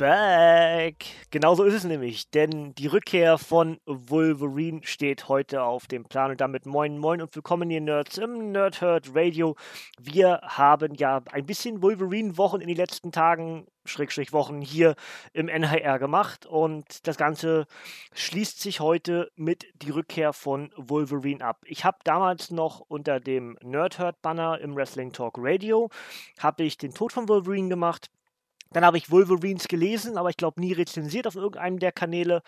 Back. 0.00 1.04
Genauso 1.30 1.62
ist 1.62 1.74
es 1.74 1.84
nämlich, 1.84 2.30
denn 2.30 2.74
die 2.74 2.86
Rückkehr 2.86 3.36
von 3.36 3.78
Wolverine 3.84 4.80
steht 4.82 5.28
heute 5.28 5.62
auf 5.62 5.88
dem 5.88 6.04
Plan 6.04 6.30
und 6.30 6.40
damit 6.40 6.64
moin 6.64 6.96
moin 6.96 7.20
und 7.20 7.36
willkommen 7.36 7.70
ihr 7.70 7.82
Nerds 7.82 8.16
im 8.16 8.50
Nerdhurt 8.50 9.10
Radio. 9.14 9.56
Wir 10.00 10.40
haben 10.42 10.94
ja 10.94 11.20
ein 11.30 11.44
bisschen 11.44 11.82
Wolverine-Wochen 11.82 12.62
in 12.62 12.68
den 12.68 12.78
letzten 12.78 13.12
Tagen, 13.12 13.66
Schrägstrich 13.84 14.32
Wochen 14.32 14.62
hier 14.62 14.94
im 15.34 15.48
NHR 15.48 15.98
gemacht 15.98 16.46
und 16.46 17.06
das 17.06 17.18
Ganze 17.18 17.66
schließt 18.14 18.58
sich 18.58 18.80
heute 18.80 19.30
mit 19.36 19.66
die 19.82 19.90
Rückkehr 19.90 20.32
von 20.32 20.72
Wolverine 20.78 21.44
ab. 21.44 21.58
Ich 21.66 21.84
habe 21.84 21.98
damals 22.04 22.50
noch 22.50 22.80
unter 22.88 23.20
dem 23.20 23.58
Nerdhurt-Banner 23.62 24.60
im 24.60 24.74
Wrestling 24.76 25.12
Talk 25.12 25.34
Radio, 25.36 25.90
habe 26.38 26.62
ich 26.64 26.78
den 26.78 26.94
Tod 26.94 27.12
von 27.12 27.28
Wolverine 27.28 27.68
gemacht. 27.68 28.10
Dann 28.72 28.84
habe 28.84 28.98
ich 28.98 29.10
Wolverines 29.10 29.66
gelesen, 29.66 30.16
aber 30.16 30.30
ich 30.30 30.36
glaube 30.36 30.60
nie 30.60 30.72
rezensiert 30.72 31.26
auf 31.26 31.34
irgendeinem 31.34 31.80
der 31.80 31.90
Kanäle. 31.90 32.42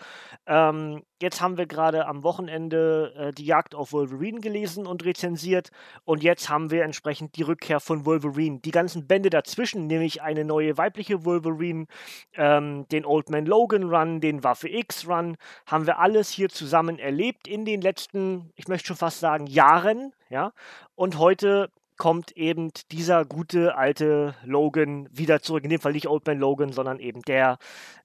Ähm, 0.47 1.03
jetzt 1.21 1.41
haben 1.41 1.57
wir 1.57 1.65
gerade 1.65 2.07
am 2.07 2.23
Wochenende 2.23 3.13
äh, 3.17 3.31
die 3.33 3.45
Jagd 3.45 3.75
auf 3.75 3.91
Wolverine 3.91 4.39
gelesen 4.39 4.87
und 4.87 5.03
rezensiert. 5.03 5.71
Und 6.05 6.23
jetzt 6.23 6.47
haben 6.47 6.71
wir 6.71 6.83
entsprechend 6.83 7.35
die 7.35 7.41
Rückkehr 7.41 7.81
von 7.81 8.05
Wolverine. 8.05 8.59
Die 8.59 8.71
ganzen 8.71 9.05
Bände 9.05 9.29
dazwischen, 9.29 9.87
nämlich 9.87 10.21
eine 10.21 10.45
neue 10.45 10.77
weibliche 10.77 11.25
Wolverine, 11.25 11.87
ähm, 12.35 12.87
den 12.87 13.05
Old 13.05 13.29
Man 13.29 13.45
Logan 13.45 13.83
Run, 13.83 14.21
den 14.21 14.45
Waffe 14.45 14.69
X 14.69 15.05
Run, 15.05 15.35
haben 15.65 15.87
wir 15.87 15.99
alles 15.99 16.29
hier 16.29 16.47
zusammen 16.47 16.99
erlebt 16.99 17.49
in 17.49 17.65
den 17.65 17.81
letzten, 17.81 18.49
ich 18.55 18.69
möchte 18.69 18.87
schon 18.87 18.97
fast 18.97 19.19
sagen, 19.19 19.45
Jahren. 19.47 20.13
Ja? 20.29 20.53
Und 20.95 21.17
heute 21.17 21.69
kommt 22.03 22.33
eben 22.33 22.69
dieser 22.91 23.23
gute 23.23 23.77
alte 23.77 24.35
Logan 24.43 25.07
wieder 25.09 25.41
zurück. 25.41 25.63
In 25.63 25.69
dem 25.69 25.79
Fall 25.79 25.93
nicht 25.93 26.09
Old 26.09 26.27
Man 26.27 26.37
Logan, 26.37 26.73
sondern 26.73 26.99
eben 26.99 27.21
der, 27.21 27.59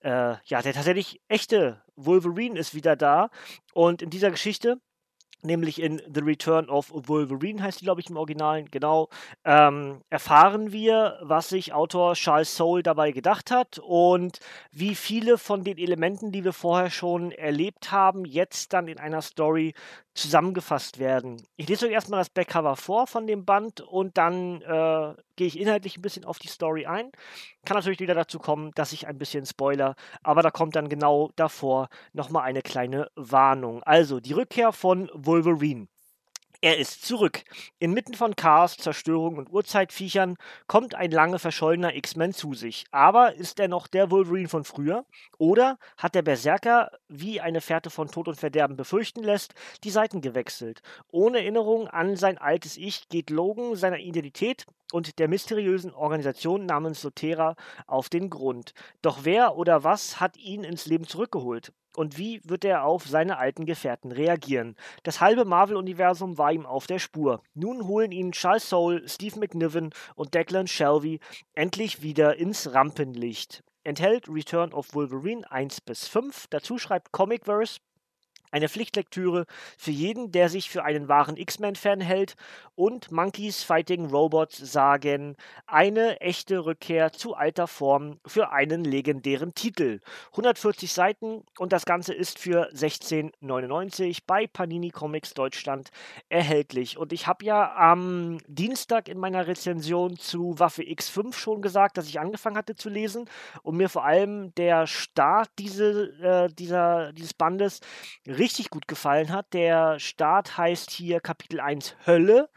äh, 0.04 0.36
ja, 0.44 0.62
der 0.62 0.72
tatsächlich 0.72 1.20
echte 1.26 1.82
Wolverine 1.96 2.56
ist 2.56 2.76
wieder 2.76 2.94
da. 2.94 3.28
Und 3.74 4.00
in 4.00 4.10
dieser 4.10 4.30
Geschichte, 4.30 4.80
nämlich 5.42 5.82
in 5.82 6.00
The 6.14 6.20
Return 6.20 6.68
of 6.68 6.92
Wolverine 6.92 7.60
heißt 7.60 7.80
die, 7.80 7.86
glaube 7.86 8.00
ich, 8.00 8.08
im 8.08 8.16
Originalen, 8.16 8.70
genau, 8.70 9.08
ähm, 9.44 10.02
erfahren 10.10 10.70
wir, 10.70 11.18
was 11.22 11.48
sich 11.48 11.72
Autor 11.72 12.14
Charles 12.14 12.56
Soule 12.56 12.84
dabei 12.84 13.10
gedacht 13.10 13.50
hat 13.50 13.80
und 13.80 14.38
wie 14.70 14.94
viele 14.94 15.38
von 15.38 15.64
den 15.64 15.76
Elementen, 15.76 16.30
die 16.30 16.44
wir 16.44 16.52
vorher 16.52 16.90
schon 16.90 17.32
erlebt 17.32 17.90
haben, 17.90 18.24
jetzt 18.24 18.72
dann 18.72 18.86
in 18.86 19.00
einer 19.00 19.22
Story 19.22 19.74
zusammengefasst 20.20 20.98
werden. 20.98 21.42
Ich 21.56 21.68
lese 21.68 21.86
euch 21.86 21.92
erstmal 21.92 22.20
das 22.20 22.30
Backcover 22.30 22.76
vor 22.76 23.06
von 23.06 23.26
dem 23.26 23.44
Band 23.44 23.80
und 23.80 24.16
dann 24.18 24.62
äh, 24.62 25.14
gehe 25.36 25.46
ich 25.46 25.58
inhaltlich 25.58 25.96
ein 25.96 26.02
bisschen 26.02 26.24
auf 26.24 26.38
die 26.38 26.48
Story 26.48 26.86
ein. 26.86 27.10
Kann 27.64 27.76
natürlich 27.76 28.00
wieder 28.00 28.14
dazu 28.14 28.38
kommen, 28.38 28.72
dass 28.74 28.92
ich 28.92 29.06
ein 29.06 29.18
bisschen 29.18 29.46
spoiler, 29.46 29.94
aber 30.22 30.42
da 30.42 30.50
kommt 30.50 30.76
dann 30.76 30.88
genau 30.88 31.30
davor 31.36 31.88
nochmal 32.12 32.44
eine 32.44 32.62
kleine 32.62 33.10
Warnung. 33.14 33.82
Also 33.82 34.20
die 34.20 34.32
Rückkehr 34.32 34.72
von 34.72 35.10
Wolverine. 35.14 35.88
Er 36.60 36.76
ist 36.76 37.06
zurück. 37.06 37.44
Inmitten 37.78 38.14
von 38.14 38.34
Chaos, 38.34 38.76
Zerstörung 38.76 39.38
und 39.38 39.52
Urzeitviechern 39.52 40.36
kommt 40.66 40.96
ein 40.96 41.12
lange 41.12 41.38
verschollener 41.38 41.94
X-Men 41.94 42.32
zu 42.32 42.52
sich. 42.54 42.84
Aber 42.90 43.36
ist 43.36 43.60
er 43.60 43.68
noch 43.68 43.86
der 43.86 44.10
Wolverine 44.10 44.48
von 44.48 44.64
früher? 44.64 45.04
Oder 45.38 45.78
hat 45.96 46.16
der 46.16 46.22
Berserker, 46.22 46.90
wie 47.06 47.40
eine 47.40 47.60
Fährte 47.60 47.90
von 47.90 48.08
Tod 48.08 48.26
und 48.26 48.40
Verderben 48.40 48.76
befürchten 48.76 49.22
lässt, 49.22 49.54
die 49.84 49.90
Seiten 49.90 50.20
gewechselt? 50.20 50.82
Ohne 51.12 51.38
Erinnerung 51.38 51.86
an 51.86 52.16
sein 52.16 52.38
altes 52.38 52.76
Ich 52.76 53.08
geht 53.08 53.30
Logan 53.30 53.76
seiner 53.76 53.98
Identität 53.98 54.66
und 54.92 55.20
der 55.20 55.28
mysteriösen 55.28 55.94
Organisation 55.94 56.66
namens 56.66 57.00
Sotera 57.00 57.54
auf 57.86 58.08
den 58.08 58.30
Grund. 58.30 58.74
Doch 59.00 59.20
wer 59.22 59.56
oder 59.56 59.84
was 59.84 60.18
hat 60.18 60.36
ihn 60.36 60.64
ins 60.64 60.86
Leben 60.86 61.06
zurückgeholt? 61.06 61.72
Und 61.96 62.18
wie 62.18 62.40
wird 62.44 62.64
er 62.64 62.84
auf 62.84 63.06
seine 63.06 63.38
alten 63.38 63.66
Gefährten 63.66 64.12
reagieren? 64.12 64.76
Das 65.02 65.20
halbe 65.20 65.44
Marvel-Universum 65.44 66.38
war 66.38 66.52
ihm 66.52 66.66
auf 66.66 66.86
der 66.86 66.98
Spur. 66.98 67.42
Nun 67.54 67.86
holen 67.86 68.12
ihn 68.12 68.32
Charles 68.32 68.68
Soule, 68.68 69.08
Steve 69.08 69.38
McNiven 69.38 69.90
und 70.14 70.34
Declan 70.34 70.66
Shelby 70.66 71.20
endlich 71.54 72.02
wieder 72.02 72.36
ins 72.36 72.72
Rampenlicht. 72.72 73.64
Enthält 73.84 74.28
Return 74.28 74.72
of 74.72 74.94
Wolverine 74.94 75.50
1 75.50 75.80
bis 75.80 76.08
5. 76.08 76.48
Dazu 76.50 76.78
schreibt 76.78 77.10
Comicverse 77.10 77.80
eine 78.50 78.68
Pflichtlektüre 78.68 79.46
für 79.76 79.90
jeden, 79.90 80.32
der 80.32 80.48
sich 80.48 80.70
für 80.70 80.84
einen 80.84 81.08
wahren 81.08 81.36
X-Men-Fan 81.36 82.00
hält. 82.00 82.36
Und 82.74 83.10
Monkeys 83.10 83.64
Fighting 83.64 84.06
Robots 84.06 84.56
sagen 84.58 85.36
eine 85.66 86.20
echte 86.20 86.64
Rückkehr 86.64 87.12
zu 87.12 87.34
alter 87.34 87.66
Form 87.66 88.20
für 88.24 88.52
einen 88.52 88.84
legendären 88.84 89.54
Titel. 89.54 90.00
140 90.32 90.92
Seiten 90.92 91.42
und 91.58 91.72
das 91.72 91.84
Ganze 91.84 92.14
ist 92.14 92.38
für 92.38 92.70
16,99 92.72 94.20
bei 94.26 94.46
Panini 94.46 94.90
Comics 94.90 95.34
Deutschland 95.34 95.90
erhältlich. 96.28 96.98
Und 96.98 97.12
ich 97.12 97.26
habe 97.26 97.44
ja 97.44 97.74
am 97.76 98.38
Dienstag 98.46 99.08
in 99.08 99.18
meiner 99.18 99.46
Rezension 99.46 100.16
zu 100.16 100.58
Waffe 100.58 100.82
X5 100.82 101.34
schon 101.34 101.62
gesagt, 101.62 101.98
dass 101.98 102.08
ich 102.08 102.20
angefangen 102.20 102.56
hatte 102.56 102.76
zu 102.76 102.88
lesen 102.88 103.28
und 103.62 103.76
mir 103.76 103.88
vor 103.88 104.04
allem 104.04 104.54
der 104.54 104.86
Start 104.86 105.50
diese, 105.58 106.12
äh, 106.22 106.54
dieser, 106.54 107.12
dieses 107.12 107.34
Bandes 107.34 107.80
richtig 108.38 108.70
gut 108.70 108.88
gefallen 108.88 109.32
hat. 109.32 109.52
Der 109.52 109.98
Start 109.98 110.56
heißt 110.56 110.90
hier 110.90 111.20
Kapitel 111.20 111.60
1 111.60 111.96
Hölle. 112.06 112.48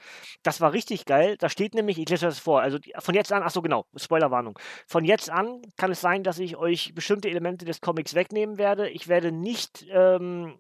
Das 0.44 0.62
war 0.62 0.74
richtig 0.74 1.06
geil. 1.06 1.38
Da 1.38 1.50
steht 1.50 1.74
nämlich, 1.74 2.00
ich 2.00 2.10
lese 2.10 2.26
das 2.26 2.40
vor, 2.40 2.62
also 2.62 2.78
von 3.00 3.16
jetzt 3.16 3.32
an, 3.32 3.44
ach 3.44 3.52
so 3.52 3.62
genau, 3.62 3.86
Spoilerwarnung. 3.96 4.58
Von 4.88 5.06
jetzt 5.06 5.30
an 5.30 5.62
kann 5.78 5.92
es 5.92 6.02
sein, 6.02 6.24
dass 6.24 6.40
ich 6.40 6.56
euch 6.58 6.94
bestimmte 6.96 7.30
Elemente 7.30 7.66
des 7.66 7.82
Comics 7.82 8.14
wegnehmen 8.14 8.58
werde. 8.58 8.90
Ich 8.90 9.08
werde 9.08 9.32
nicht, 9.32 9.86
ähm, 9.90 10.60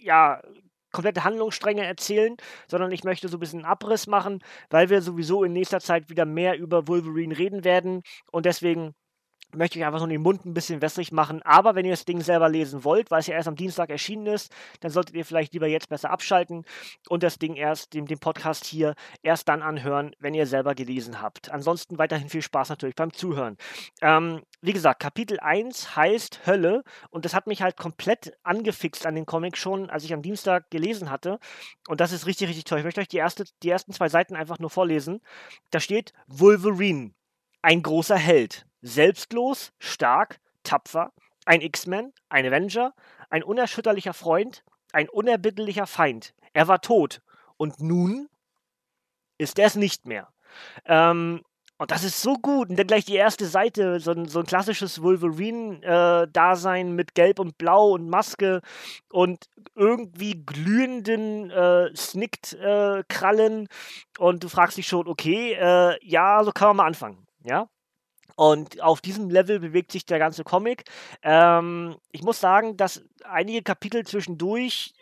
ja, 0.00 0.40
komplette 0.92 1.24
Handlungsstränge 1.24 1.84
erzählen, 1.84 2.36
sondern 2.68 2.92
ich 2.92 3.02
möchte 3.02 3.28
so 3.28 3.38
ein 3.38 3.40
bisschen 3.40 3.60
einen 3.60 3.72
Abriss 3.72 4.06
machen, 4.06 4.40
weil 4.70 4.90
wir 4.90 5.02
sowieso 5.02 5.42
in 5.42 5.52
nächster 5.52 5.80
Zeit 5.80 6.10
wieder 6.10 6.26
mehr 6.26 6.58
über 6.58 6.86
Wolverine 6.86 7.36
reden 7.36 7.64
werden 7.64 8.02
und 8.30 8.46
deswegen 8.46 8.94
möchte 9.54 9.78
ich 9.78 9.84
einfach 9.84 10.00
nur 10.00 10.08
den 10.08 10.22
Mund 10.22 10.44
ein 10.44 10.54
bisschen 10.54 10.82
wässrig 10.82 11.12
machen. 11.12 11.42
Aber 11.42 11.74
wenn 11.74 11.84
ihr 11.84 11.92
das 11.92 12.04
Ding 12.04 12.20
selber 12.20 12.48
lesen 12.48 12.84
wollt, 12.84 13.10
weil 13.10 13.20
es 13.20 13.26
ja 13.26 13.34
erst 13.34 13.48
am 13.48 13.56
Dienstag 13.56 13.90
erschienen 13.90 14.26
ist, 14.26 14.52
dann 14.80 14.90
solltet 14.90 15.14
ihr 15.14 15.24
vielleicht 15.24 15.52
lieber 15.52 15.66
jetzt 15.66 15.88
besser 15.88 16.10
abschalten 16.10 16.64
und 17.08 17.22
das 17.22 17.38
Ding 17.38 17.54
erst, 17.54 17.94
den, 17.94 18.06
den 18.06 18.18
Podcast 18.18 18.64
hier, 18.64 18.94
erst 19.22 19.48
dann 19.48 19.62
anhören, 19.62 20.14
wenn 20.18 20.34
ihr 20.34 20.46
selber 20.46 20.74
gelesen 20.74 21.20
habt. 21.20 21.50
Ansonsten 21.50 21.98
weiterhin 21.98 22.28
viel 22.28 22.42
Spaß 22.42 22.68
natürlich 22.68 22.96
beim 22.96 23.12
Zuhören. 23.12 23.56
Ähm, 24.00 24.42
wie 24.60 24.72
gesagt, 24.72 25.00
Kapitel 25.00 25.40
1 25.40 25.96
heißt 25.96 26.46
Hölle 26.46 26.84
und 27.10 27.24
das 27.24 27.34
hat 27.34 27.46
mich 27.46 27.62
halt 27.62 27.76
komplett 27.76 28.32
angefixt 28.42 29.06
an 29.06 29.14
den 29.14 29.26
Comic 29.26 29.56
schon, 29.56 29.90
als 29.90 30.04
ich 30.04 30.12
am 30.12 30.22
Dienstag 30.22 30.70
gelesen 30.70 31.10
hatte. 31.10 31.38
Und 31.88 32.00
das 32.00 32.12
ist 32.12 32.26
richtig, 32.26 32.48
richtig 32.48 32.64
toll. 32.64 32.78
Ich 32.78 32.84
möchte 32.84 33.00
euch 33.00 33.08
die, 33.08 33.18
erste, 33.18 33.44
die 33.62 33.70
ersten 33.70 33.92
zwei 33.92 34.08
Seiten 34.08 34.36
einfach 34.36 34.58
nur 34.58 34.70
vorlesen. 34.70 35.20
Da 35.70 35.80
steht 35.80 36.12
Wolverine, 36.26 37.12
ein 37.62 37.82
großer 37.82 38.16
Held. 38.16 38.66
Selbstlos, 38.82 39.72
stark, 39.78 40.40
tapfer, 40.64 41.12
ein 41.44 41.60
X-Men, 41.60 42.12
ein 42.28 42.46
Avenger, 42.46 42.94
ein 43.30 43.42
unerschütterlicher 43.42 44.14
Freund, 44.14 44.64
ein 44.92 45.08
unerbittlicher 45.08 45.86
Feind. 45.86 46.34
Er 46.52 46.68
war 46.68 46.80
tot. 46.80 47.22
Und 47.56 47.80
nun 47.80 48.28
ist 49.38 49.58
er 49.58 49.66
es 49.66 49.76
nicht 49.76 50.06
mehr. 50.06 50.28
Ähm, 50.84 51.42
und 51.78 51.90
das 51.90 52.04
ist 52.04 52.22
so 52.22 52.34
gut. 52.34 52.70
Und 52.70 52.78
dann 52.78 52.86
gleich 52.86 53.04
die 53.04 53.16
erste 53.16 53.46
Seite, 53.46 53.98
so 53.98 54.12
ein, 54.12 54.28
so 54.28 54.38
ein 54.38 54.46
klassisches 54.46 55.02
Wolverine-Dasein 55.02 56.92
mit 56.92 57.14
Gelb 57.14 57.40
und 57.40 57.58
Blau 57.58 57.90
und 57.90 58.08
Maske 58.08 58.60
und 59.10 59.46
irgendwie 59.74 60.44
glühenden 60.44 61.50
äh, 61.50 61.90
Snicked-Krallen. 61.96 63.68
und 64.18 64.44
du 64.44 64.48
fragst 64.48 64.76
dich 64.76 64.86
schon, 64.86 65.08
okay, 65.08 65.54
äh, 65.54 65.98
ja, 66.06 66.44
so 66.44 66.52
kann 66.52 66.68
man 66.68 66.76
mal 66.76 66.86
anfangen. 66.86 67.26
Ja, 67.44 67.68
und 68.36 68.80
auf 68.80 69.00
diesem 69.00 69.30
Level 69.30 69.60
bewegt 69.60 69.92
sich 69.92 70.04
der 70.06 70.18
ganze 70.18 70.44
Comic. 70.44 70.84
Ähm, 71.22 71.96
ich 72.10 72.22
muss 72.22 72.40
sagen, 72.40 72.76
dass 72.76 73.02
einige 73.24 73.62
Kapitel 73.62 74.04
zwischendurch 74.06 74.94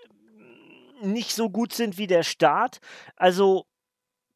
nicht 1.03 1.35
so 1.35 1.51
gut 1.51 1.73
sind 1.73 1.99
wie 1.99 2.07
der 2.07 2.23
Start. 2.23 2.81
Also, 3.17 3.67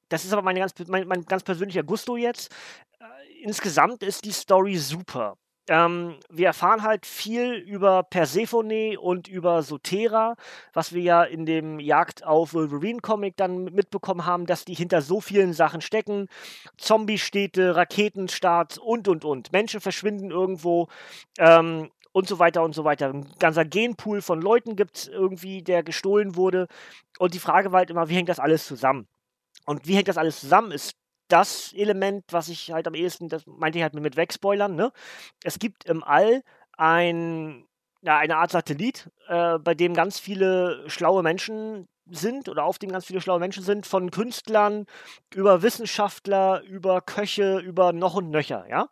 das 0.08 0.25
ist 0.25 0.32
aber 0.32 0.43
mein 0.43 0.56
ganz, 0.56 0.75
mein, 0.88 1.06
mein 1.06 1.25
ganz 1.25 1.43
persönlicher 1.43 1.82
Gusto 1.82 2.17
jetzt. 2.17 2.55
Äh, 2.99 3.43
insgesamt 3.43 4.02
ist 4.02 4.25
die 4.25 4.32
Story 4.32 4.76
super. 4.76 5.37
Ähm, 5.69 6.16
wir 6.28 6.46
erfahren 6.46 6.82
halt 6.82 7.06
viel 7.06 7.55
über 7.55 8.02
Persephone 8.02 8.99
und 8.99 9.28
über 9.28 9.62
Sotera, 9.62 10.37
was 10.75 10.93
wir 10.93 11.02
ja 11.02 11.22
in 11.22 11.46
dem 11.46 11.81
Jagd 11.81 12.25
auf 12.25 12.52
Wolverine-Comic 12.52 13.37
dann 13.37 13.64
mitbekommen 13.64 14.26
haben, 14.26 14.46
dass 14.46 14.64
die 14.64 14.75
hinter 14.75 15.00
so 15.00 15.20
vielen 15.20 15.55
Sachen 15.55 15.81
stecken. 15.81 16.28
Zombie-Städte, 16.76 17.76
Raketenstarts 17.76 18.78
und 18.78 19.08
und 19.08 19.25
und. 19.25 19.52
Menschen 19.52 19.81
verschwinden 19.81 20.31
irgendwo. 20.31 20.88
Ähm, 21.38 21.90
und 22.12 22.28
so 22.28 22.38
weiter 22.38 22.62
und 22.62 22.76
so 22.76 22.84
weiter. 22.84 23.08
Ein 23.08 23.26
ganzer 23.40 23.64
Genpool 23.64 24.22
von 24.22 24.40
Leuten 24.40 24.76
gibt 24.76 24.96
es 24.96 25.08
irgendwie, 25.08 25.62
der 25.62 25.82
gestohlen 25.82 26.37
wurde. 26.37 26.69
Und 27.19 27.34
die 27.34 27.40
Frage 27.40 27.72
war 27.72 27.81
halt 27.81 27.90
immer, 27.90 28.08
wie 28.08 28.14
hängt 28.14 28.28
das 28.28 28.38
alles 28.38 28.67
zusammen? 28.67 29.08
Und 29.67 29.88
wie 29.88 29.96
hängt 29.96 30.06
das 30.06 30.17
alles 30.17 30.38
zusammen, 30.38 30.70
ist 30.70 30.94
das 31.29 31.73
Element, 31.73 32.25
was 32.31 32.49
ich 32.49 32.73
halt 32.73 32.87
am 32.87 32.94
ehesten, 32.94 33.29
das 33.29 33.47
meinte 33.47 33.79
ich 33.79 33.82
halt 33.82 33.94
mit 33.94 34.17
Wegspoilern, 34.17 34.75
ne? 34.75 34.93
Es 35.43 35.59
gibt 35.59 35.85
im 35.85 36.03
All 36.05 36.43
ein, 36.76 37.67
ja, 38.03 38.19
eine 38.19 38.37
Art 38.37 38.50
Satellit, 38.50 39.11
äh, 39.29 39.59
bei 39.59 39.75
dem 39.75 39.94
ganz 39.94 40.19
viele 40.19 40.88
schlaue 40.88 41.23
Menschen 41.23 41.88
sind 42.11 42.49
oder 42.49 42.65
auf 42.65 42.79
dem 42.79 42.91
ganz 42.93 43.06
viele 43.06 43.21
schlaue 43.21 43.41
Menschen 43.41 43.62
sind, 43.62 43.87
von 43.87 44.11
Künstlern 44.11 44.87
über 45.35 45.62
Wissenschaftler, 45.62 46.62
über 46.65 47.00
Köche, 47.00 47.59
über 47.59 47.93
noch 47.93 48.15
und 48.15 48.31
nöcher, 48.31 48.67
ja. 48.69 48.88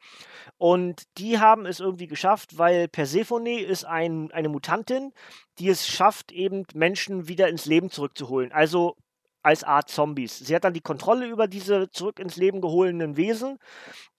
Und 0.56 1.02
die 1.18 1.38
haben 1.38 1.66
es 1.66 1.80
irgendwie 1.80 2.06
geschafft, 2.06 2.58
weil 2.58 2.88
Persephone 2.88 3.58
ist 3.58 3.84
ein, 3.84 4.30
eine 4.32 4.48
Mutantin, 4.48 5.12
die 5.58 5.68
es 5.68 5.86
schafft, 5.86 6.32
eben 6.32 6.64
Menschen 6.74 7.28
wieder 7.28 7.48
ins 7.48 7.66
Leben 7.66 7.90
zurückzuholen. 7.90 8.52
Also 8.52 8.96
als 9.42 9.64
Art 9.64 9.88
Zombies. 9.88 10.38
Sie 10.38 10.54
hat 10.54 10.64
dann 10.64 10.74
die 10.74 10.80
Kontrolle 10.80 11.26
über 11.26 11.46
diese 11.46 11.90
zurück 11.90 12.18
ins 12.18 12.36
Leben 12.36 12.60
geholenen 12.60 13.16
Wesen 13.16 13.58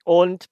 und 0.04 0.50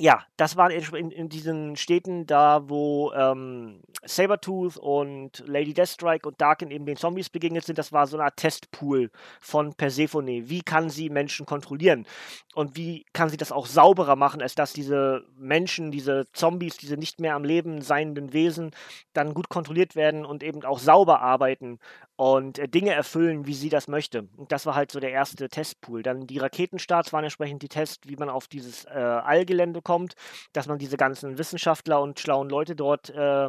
ja, 0.00 0.24
das 0.38 0.56
waren 0.56 0.70
in, 0.70 1.10
in, 1.10 1.28
diesen 1.28 1.76
Städten 1.76 2.26
da, 2.26 2.68
wo 2.68 3.12
ähm, 3.12 3.82
Sabertooth 4.02 4.78
und 4.78 5.44
Lady 5.46 5.74
Deathstrike 5.74 6.26
und 6.26 6.40
Darkin 6.40 6.70
eben 6.70 6.86
den 6.86 6.96
Zombies 6.96 7.28
begegnet 7.28 7.64
sind. 7.64 7.78
Das 7.78 7.92
war 7.92 8.06
so 8.06 8.16
eine 8.16 8.24
Art 8.24 8.38
Testpool 8.38 9.10
von 9.40 9.74
Persephone. 9.74 10.48
Wie 10.48 10.62
kann 10.62 10.88
sie 10.88 11.10
Menschen 11.10 11.44
kontrollieren? 11.44 12.06
Und 12.54 12.76
wie 12.76 13.04
kann 13.12 13.28
sie 13.28 13.36
das 13.36 13.52
auch 13.52 13.66
sauberer 13.66 14.16
machen, 14.16 14.40
als 14.40 14.54
dass 14.54 14.72
diese 14.72 15.24
Menschen, 15.36 15.90
diese 15.90 16.24
Zombies, 16.32 16.78
diese 16.78 16.96
nicht 16.96 17.20
mehr 17.20 17.34
am 17.34 17.44
Leben 17.44 17.82
seienden 17.82 18.32
Wesen 18.32 18.70
dann 19.12 19.34
gut 19.34 19.50
kontrolliert 19.50 19.96
werden 19.96 20.24
und 20.24 20.42
eben 20.42 20.64
auch 20.64 20.78
sauber 20.78 21.20
arbeiten 21.20 21.78
und 22.20 22.58
äh, 22.58 22.68
Dinge 22.68 22.92
erfüllen, 22.92 23.46
wie 23.46 23.54
sie 23.54 23.70
das 23.70 23.88
möchte. 23.88 24.28
Und 24.36 24.52
das 24.52 24.66
war 24.66 24.74
halt 24.74 24.92
so 24.92 25.00
der 25.00 25.10
erste 25.10 25.48
Testpool. 25.48 26.02
Dann 26.02 26.26
die 26.26 26.36
Raketenstarts 26.36 27.14
waren 27.14 27.24
entsprechend 27.24 27.62
die 27.62 27.68
Tests, 27.68 28.06
wie 28.06 28.16
man 28.16 28.28
auf 28.28 28.46
dieses 28.46 28.84
äh, 28.84 28.90
Allgelände 28.90 29.80
kommt 29.80 30.14
dass 30.52 30.66
man 30.66 30.78
diese 30.78 30.98
ganzen 30.98 31.38
Wissenschaftler 31.38 32.00
und 32.02 32.20
schlauen 32.20 32.50
Leute 32.50 32.76
dort 32.76 33.08
äh, 33.08 33.48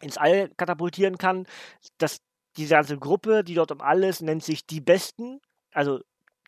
ins 0.00 0.18
All 0.18 0.48
katapultieren 0.56 1.16
kann. 1.16 1.46
Das, 1.98 2.18
diese 2.56 2.74
ganze 2.74 2.98
Gruppe, 2.98 3.44
die 3.44 3.54
dort 3.54 3.70
um 3.70 3.80
alles 3.80 4.20
nennt 4.20 4.42
sich 4.42 4.66
die 4.66 4.80
Besten, 4.80 5.40
also 5.72 6.00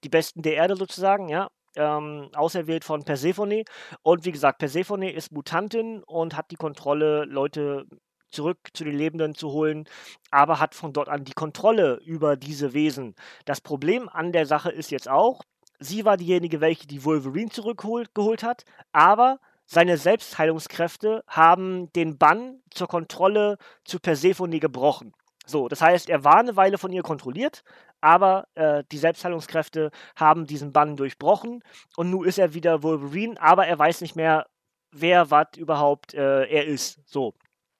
die 0.02 0.08
Besten 0.08 0.42
der 0.42 0.54
Erde 0.54 0.74
sozusagen, 0.76 1.28
ja. 1.28 1.48
Ähm, 1.76 2.30
auserwählt 2.34 2.84
von 2.84 3.04
Persephone. 3.04 3.64
Und 4.02 4.24
wie 4.24 4.32
gesagt, 4.32 4.58
Persephone 4.58 5.08
ist 5.08 5.30
Mutantin 5.30 6.02
und 6.04 6.36
hat 6.36 6.50
die 6.50 6.56
Kontrolle, 6.56 7.24
Leute 7.24 7.86
zurück 8.34 8.58
zu 8.72 8.84
den 8.84 8.96
Lebenden 8.96 9.34
zu 9.34 9.50
holen, 9.50 9.88
aber 10.31 10.60
hat 10.60 10.75
von 10.75 10.92
dort 10.92 11.08
an 11.08 11.25
die 11.25 11.32
Kontrolle 11.32 12.00
über 12.04 12.36
diese 12.36 12.75
Wesen. 12.75 13.14
Das 13.44 13.60
Problem 13.60 14.08
an 14.08 14.32
der 14.32 14.46
Sache 14.46 14.70
ist 14.70 14.90
jetzt 14.90 15.08
auch, 15.08 15.42
sie 15.78 16.04
war 16.04 16.16
diejenige, 16.16 16.60
welche 16.60 16.86
die 16.86 17.04
Wolverine 17.04 17.50
zurückgeholt 17.50 18.42
hat, 18.42 18.64
aber 18.92 19.38
seine 19.66 19.96
Selbstheilungskräfte 19.96 21.25
haben 21.26 21.90
den 21.94 22.19
Bann 22.19 22.60
zur 22.70 22.88
Kontrolle 22.88 23.56
zu 23.84 23.98
Persephone 23.98 24.60
gebrochen. 24.60 25.12
So, 25.46 25.69
das 25.69 25.81
heißt, 25.81 26.08
er 26.08 26.25
war 26.25 26.38
eine 26.38 26.56
Weile 26.56 26.78
von 26.78 26.92
ihr 26.92 27.02
kontrolliert, 27.02 27.62
aber 28.00 28.46
äh, 28.54 28.84
die 28.92 28.98
Selbstheilungskräfte 28.98 29.90
haben 30.16 30.46
diesen 30.46 30.72
Bann 30.72 30.96
durchbrochen 30.96 31.62
und 31.96 32.10
nun 32.10 32.26
ist 32.26 32.38
er 32.38 32.54
wieder 32.54 32.82
Wolverine, 32.82 33.40
aber 33.40 33.66
er 33.66 33.78
weiß 33.78 34.00
nicht 34.00 34.16
mehr, 34.16 34.46
wer 34.90 35.31
was 35.31 35.48
überhaupt 35.56 36.14
äh, 36.14 36.44
er 36.44 36.66
ist. 36.66 37.00
So. 37.06 37.34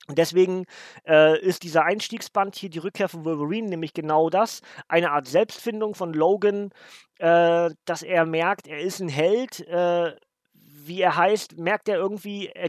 Und 0.07 0.19
deswegen 0.19 0.67
äh, 1.07 1.39
ist 1.41 1.63
dieser 1.63 1.85
Einstiegsband 1.85 2.57
hier 2.57 2.69
die 2.69 2.79
Rückkehr 2.79 3.09
von 3.09 3.25
Wolverine 3.25 3.69
nämlich 3.69 3.95
genau 3.95 4.29
das, 4.29 4.61
eine 4.87 5.13
Art 5.13 5.27
Selbstfindung 5.27 5.95
von 5.95 6.13
Logan, 6.13 6.71
äh, 7.19 7.71
dass 7.85 8.03
er 8.03 8.27
merkt, 8.27 8.67
er 8.69 8.81
ist 8.81 9.01
ein 9.01 9.09
Held, 9.09 9.67
äh, 9.67 10.15
wie 10.53 11.01
er 11.01 11.17
heißt, 11.17 11.59
merkt 11.59 11.89
er 11.89 11.97
irgendwie, 11.97 12.49
er 12.49 12.69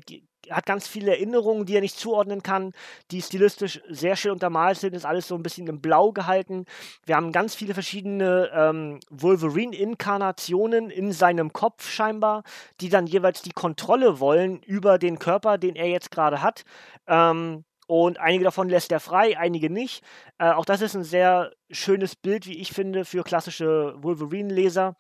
hat 0.52 0.66
ganz 0.66 0.88
viele 0.88 1.12
Erinnerungen, 1.12 1.66
die 1.66 1.76
er 1.76 1.82
nicht 1.82 1.98
zuordnen 1.98 2.44
kann, 2.44 2.72
die 3.12 3.22
stilistisch 3.22 3.82
sehr 3.90 4.16
schön 4.16 4.32
untermalt 4.32 4.78
sind, 4.78 4.96
ist 4.96 5.06
alles 5.06 5.28
so 5.28 5.36
ein 5.36 5.44
bisschen 5.44 5.68
im 5.68 5.82
Blau 5.82 6.12
gehalten. 6.12 6.66
Wir 7.06 7.16
haben 7.16 7.32
ganz 7.32 7.56
viele 7.56 7.74
verschiedene 7.74 8.50
ähm, 8.54 9.00
Wolverine-Inkarnationen 9.10 10.90
in 10.90 11.12
seinem 11.12 11.54
Kopf 11.54 11.90
scheinbar, 11.90 12.44
die 12.82 12.90
dann 12.90 13.08
jeweils 13.08 13.42
die 13.42 13.52
Kontrolle 13.52 14.20
wollen 14.20 14.62
über 14.64 14.98
den 14.98 15.20
Körper, 15.20 15.58
den 15.58 15.76
er 15.76 15.88
jetzt 15.88 16.12
gerade 16.12 16.42
hat. 16.42 16.64
Ähm, 17.08 17.64
und 17.88 18.20
einige 18.20 18.44
davon 18.44 18.70
lässt 18.70 18.92
er 18.92 19.00
frei, 19.00 19.38
einige 19.38 19.70
nicht. 19.70 20.04
Äh, 20.40 20.52
auch 20.52 20.66
das 20.66 20.82
ist 20.82 20.96
ein 20.96 21.04
sehr 21.04 21.52
schönes 21.70 22.16
Bild, 22.16 22.48
wie 22.48 22.60
ich 22.60 22.72
finde, 22.72 23.06
für 23.06 23.24
klassische 23.24 23.94
Wolverine-Leser, 23.98 24.96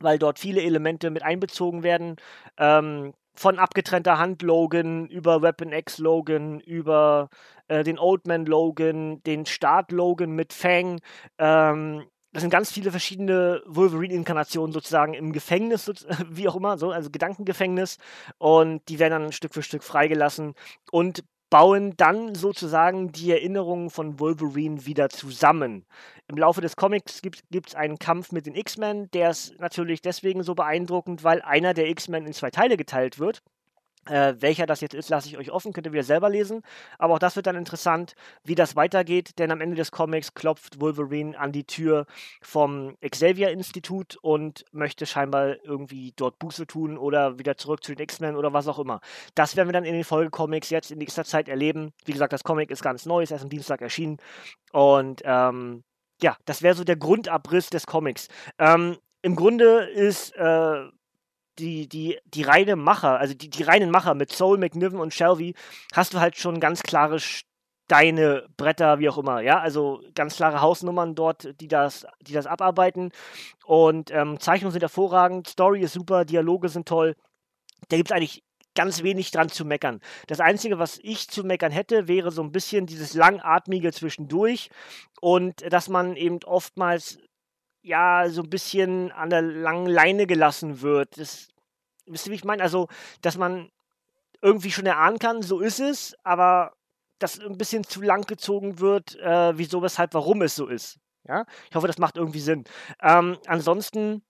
weil 0.00 0.18
dort 0.18 0.38
viele 0.38 0.62
Elemente 0.62 1.10
mit 1.10 1.22
einbezogen 1.22 1.82
werden. 1.82 2.16
Ähm, 2.58 3.12
von 3.34 3.58
abgetrennter 3.58 4.18
Hand 4.18 4.42
Logan 4.42 5.06
über 5.08 5.42
Weapon 5.42 5.72
X 5.72 5.98
Logan, 5.98 6.60
über 6.60 7.28
äh, 7.68 7.82
den 7.84 7.98
Old 7.98 8.26
Man 8.26 8.46
Logan, 8.46 9.22
den 9.22 9.46
Start 9.46 9.92
Logan 9.92 10.32
mit 10.32 10.52
Fang. 10.52 11.00
Ähm, 11.38 12.04
das 12.32 12.40
sind 12.40 12.50
ganz 12.50 12.72
viele 12.72 12.90
verschiedene 12.90 13.62
Wolverine-Inkarnationen 13.66 14.72
sozusagen 14.72 15.12
im 15.12 15.32
Gefängnis, 15.32 15.90
wie 16.30 16.48
auch 16.48 16.56
immer, 16.56 16.78
so, 16.78 16.90
also 16.90 17.10
Gedankengefängnis. 17.10 17.98
Und 18.38 18.88
die 18.88 18.98
werden 18.98 19.22
dann 19.22 19.32
Stück 19.32 19.54
für 19.54 19.62
Stück 19.62 19.84
freigelassen 19.84 20.54
und 20.90 21.24
bauen 21.52 21.92
dann 21.98 22.34
sozusagen 22.34 23.12
die 23.12 23.30
Erinnerungen 23.30 23.90
von 23.90 24.18
Wolverine 24.18 24.86
wieder 24.86 25.10
zusammen. 25.10 25.84
Im 26.26 26.38
Laufe 26.38 26.62
des 26.62 26.76
Comics 26.76 27.20
gibt 27.20 27.68
es 27.68 27.74
einen 27.74 27.98
Kampf 27.98 28.32
mit 28.32 28.46
den 28.46 28.54
X-Men, 28.54 29.10
der 29.10 29.28
ist 29.28 29.60
natürlich 29.60 30.00
deswegen 30.00 30.44
so 30.44 30.54
beeindruckend, 30.54 31.24
weil 31.24 31.42
einer 31.42 31.74
der 31.74 31.90
X-Men 31.90 32.24
in 32.24 32.32
zwei 32.32 32.50
Teile 32.50 32.78
geteilt 32.78 33.18
wird. 33.18 33.42
Äh, 34.06 34.34
welcher 34.40 34.66
das 34.66 34.80
jetzt 34.80 34.94
ist, 34.94 35.10
lasse 35.10 35.28
ich 35.28 35.38
euch 35.38 35.52
offen, 35.52 35.72
könnt 35.72 35.86
ihr 35.86 35.92
wieder 35.92 36.02
selber 36.02 36.28
lesen. 36.28 36.62
Aber 36.98 37.14
auch 37.14 37.18
das 37.20 37.36
wird 37.36 37.46
dann 37.46 37.54
interessant, 37.54 38.14
wie 38.42 38.56
das 38.56 38.74
weitergeht, 38.74 39.38
denn 39.38 39.52
am 39.52 39.60
Ende 39.60 39.76
des 39.76 39.92
Comics 39.92 40.34
klopft 40.34 40.80
Wolverine 40.80 41.38
an 41.38 41.52
die 41.52 41.64
Tür 41.64 42.06
vom 42.40 42.96
Xavier-Institut 43.00 44.16
und 44.20 44.64
möchte 44.72 45.06
scheinbar 45.06 45.56
irgendwie 45.64 46.12
dort 46.16 46.40
Buße 46.40 46.66
tun 46.66 46.98
oder 46.98 47.38
wieder 47.38 47.56
zurück 47.56 47.84
zu 47.84 47.94
den 47.94 48.02
X-Men 48.02 48.34
oder 48.34 48.52
was 48.52 48.66
auch 48.66 48.80
immer. 48.80 49.00
Das 49.36 49.54
werden 49.54 49.68
wir 49.68 49.72
dann 49.72 49.84
in 49.84 49.94
den 49.94 50.04
Folgecomics 50.04 50.70
jetzt 50.70 50.90
in 50.90 50.98
nächster 50.98 51.24
Zeit 51.24 51.48
erleben. 51.48 51.92
Wie 52.04 52.12
gesagt, 52.12 52.32
das 52.32 52.42
Comic 52.42 52.72
ist 52.72 52.82
ganz 52.82 53.06
neu, 53.06 53.22
ist 53.22 53.30
erst 53.30 53.44
am 53.44 53.50
Dienstag 53.50 53.82
erschienen. 53.82 54.16
Und 54.72 55.22
ähm, 55.24 55.84
ja, 56.20 56.36
das 56.44 56.62
wäre 56.62 56.74
so 56.74 56.82
der 56.82 56.96
Grundabriss 56.96 57.70
des 57.70 57.86
Comics. 57.86 58.26
Ähm, 58.58 58.96
Im 59.22 59.36
Grunde 59.36 59.84
ist. 59.84 60.34
Äh, 60.34 60.88
die, 61.58 61.88
die, 61.88 62.18
die 62.24 62.42
reine 62.42 62.76
Macher, 62.76 63.18
also 63.18 63.34
die, 63.34 63.50
die 63.50 63.62
reinen 63.62 63.90
Macher 63.90 64.14
mit 64.14 64.32
Soul, 64.32 64.58
McNiven 64.58 65.00
und 65.00 65.14
Shelby, 65.14 65.54
hast 65.92 66.14
du 66.14 66.20
halt 66.20 66.36
schon 66.36 66.60
ganz 66.60 66.82
klare 66.82 67.18
Steine, 67.20 68.46
Bretter, 68.56 68.98
wie 68.98 69.08
auch 69.08 69.18
immer, 69.18 69.40
ja, 69.40 69.58
also 69.60 70.02
ganz 70.14 70.36
klare 70.36 70.60
Hausnummern 70.60 71.14
dort, 71.14 71.60
die 71.60 71.68
das, 71.68 72.06
die 72.22 72.32
das 72.32 72.46
abarbeiten. 72.46 73.10
Und 73.64 74.10
ähm, 74.10 74.40
Zeichnungen 74.40 74.72
sind 74.72 74.82
hervorragend, 74.82 75.48
Story 75.48 75.82
ist 75.82 75.92
super, 75.92 76.24
Dialoge 76.24 76.68
sind 76.68 76.88
toll. 76.88 77.14
Da 77.88 77.96
gibt 77.96 78.10
es 78.10 78.16
eigentlich 78.16 78.42
ganz 78.74 79.02
wenig 79.02 79.30
dran 79.30 79.48
zu 79.48 79.64
meckern. 79.64 80.00
Das 80.26 80.40
Einzige, 80.40 80.78
was 80.78 80.98
ich 81.02 81.28
zu 81.28 81.44
meckern 81.44 81.72
hätte, 81.72 82.08
wäre 82.08 82.30
so 82.30 82.42
ein 82.42 82.52
bisschen 82.52 82.86
dieses 82.86 83.14
langatmige 83.14 83.92
zwischendurch 83.92 84.70
und 85.20 85.60
dass 85.70 85.88
man 85.88 86.16
eben 86.16 86.38
oftmals 86.44 87.18
ja, 87.82 88.28
so 88.28 88.42
ein 88.42 88.50
bisschen 88.50 89.12
an 89.12 89.30
der 89.30 89.42
langen 89.42 89.86
Leine 89.86 90.26
gelassen 90.26 90.80
wird. 90.80 91.18
Das, 91.18 91.48
wisst 92.06 92.26
ihr, 92.26 92.30
wie 92.30 92.36
ich 92.36 92.44
meine? 92.44 92.62
Also, 92.62 92.88
dass 93.20 93.36
man 93.36 93.70
irgendwie 94.40 94.70
schon 94.70 94.86
erahnen 94.86 95.18
kann, 95.18 95.42
so 95.42 95.60
ist 95.60 95.80
es, 95.80 96.16
aber 96.24 96.72
dass 97.18 97.38
ein 97.38 97.58
bisschen 97.58 97.84
zu 97.84 98.02
lang 98.02 98.26
gezogen 98.26 98.80
wird, 98.80 99.16
äh, 99.20 99.56
wieso, 99.56 99.82
weshalb, 99.82 100.14
warum 100.14 100.42
es 100.42 100.56
so 100.56 100.66
ist. 100.66 100.98
Ja, 101.28 101.44
ich 101.70 101.76
hoffe, 101.76 101.86
das 101.86 101.98
macht 101.98 102.16
irgendwie 102.16 102.40
Sinn. 102.40 102.64
Ähm, 103.00 103.38
ansonsten 103.46 104.24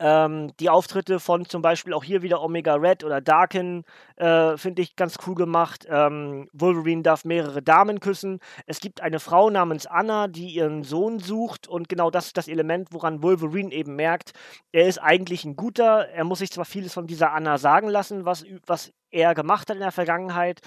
Ähm, 0.00 0.52
die 0.60 0.70
Auftritte 0.70 1.20
von 1.20 1.44
zum 1.46 1.62
Beispiel 1.62 1.92
auch 1.92 2.04
hier 2.04 2.22
wieder 2.22 2.42
Omega 2.42 2.74
Red 2.74 3.04
oder 3.04 3.20
Darken 3.20 3.84
äh, 4.16 4.56
finde 4.56 4.82
ich 4.82 4.96
ganz 4.96 5.16
cool 5.26 5.34
gemacht. 5.34 5.86
Ähm, 5.88 6.48
Wolverine 6.52 7.02
darf 7.02 7.24
mehrere 7.24 7.62
Damen 7.62 8.00
küssen. 8.00 8.40
Es 8.66 8.80
gibt 8.80 9.00
eine 9.00 9.20
Frau 9.20 9.50
namens 9.50 9.86
Anna, 9.86 10.28
die 10.28 10.48
ihren 10.50 10.84
Sohn 10.84 11.18
sucht 11.18 11.66
und 11.66 11.88
genau 11.88 12.10
das 12.10 12.26
ist 12.26 12.36
das 12.36 12.48
Element, 12.48 12.88
woran 12.92 13.22
Wolverine 13.22 13.72
eben 13.72 13.96
merkt, 13.96 14.32
er 14.72 14.86
ist 14.86 14.98
eigentlich 14.98 15.44
ein 15.44 15.56
guter. 15.56 16.08
Er 16.08 16.24
muss 16.24 16.38
sich 16.38 16.50
zwar 16.50 16.64
vieles 16.64 16.94
von 16.94 17.06
dieser 17.06 17.32
Anna 17.32 17.58
sagen 17.58 17.88
lassen, 17.88 18.24
was, 18.24 18.44
was 18.66 18.92
er 19.10 19.34
gemacht 19.34 19.68
hat 19.68 19.76
in 19.76 19.82
der 19.82 19.92
Vergangenheit. 19.92 20.60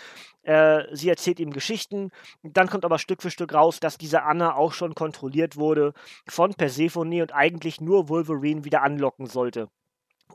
Äh, 0.43 0.83
sie 0.91 1.09
erzählt 1.09 1.39
ihm 1.39 1.51
Geschichten. 1.51 2.11
Dann 2.43 2.69
kommt 2.69 2.85
aber 2.85 2.99
Stück 2.99 3.21
für 3.21 3.31
Stück 3.31 3.53
raus, 3.53 3.79
dass 3.79 3.97
diese 3.97 4.23
Anna 4.23 4.55
auch 4.55 4.73
schon 4.73 4.95
kontrolliert 4.95 5.57
wurde 5.57 5.93
von 6.27 6.53
Persephone 6.53 7.21
und 7.21 7.33
eigentlich 7.33 7.81
nur 7.81 8.09
Wolverine 8.09 8.65
wieder 8.65 8.81
anlocken 8.83 9.27
sollte. 9.27 9.69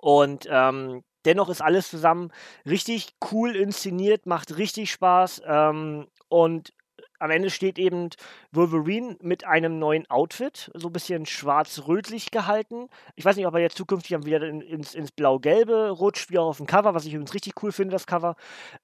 Und 0.01 0.47
ähm, 0.51 1.03
dennoch 1.25 1.49
ist 1.49 1.63
alles 1.63 1.91
zusammen 1.91 2.31
richtig 2.65 3.15
cool 3.31 3.57
inszeniert, 3.57 4.27
macht 4.27 4.57
richtig 4.57 4.91
Spaß 4.91 5.43
ähm, 5.47 6.07
und 6.29 6.73
am 7.19 7.31
Ende 7.31 7.51
steht 7.51 7.79
eben 7.79 8.11
Wolverine 8.53 9.17
mit 9.21 9.45
einem 9.45 9.79
neuen 9.79 10.09
Outfit, 10.11 10.71
so 10.75 10.89
ein 10.89 10.93
bisschen 10.93 11.27
schwarz-rötlich 11.27 12.31
gehalten. 12.31 12.89
Ich 13.15 13.25
weiß 13.25 13.37
nicht, 13.37 13.47
ob 13.47 13.55
er 13.55 13.61
jetzt 13.61 13.77
zukünftig 13.77 14.25
wieder 14.25 14.43
in, 14.43 14.61
ins, 14.61 14.95
ins 14.95 15.13
Blau-Gelbe 15.13 15.91
rutscht, 15.91 16.31
wie 16.31 16.39
auch 16.39 16.49
auf 16.49 16.59
dem 16.59 16.67
Cover, 16.67 16.95
was 16.95 17.05
ich 17.05 17.15
übrigens 17.15 17.35
richtig 17.35 17.63
cool 17.63 17.73
finde, 17.73 17.93
das 17.93 18.07
Cover. 18.07 18.37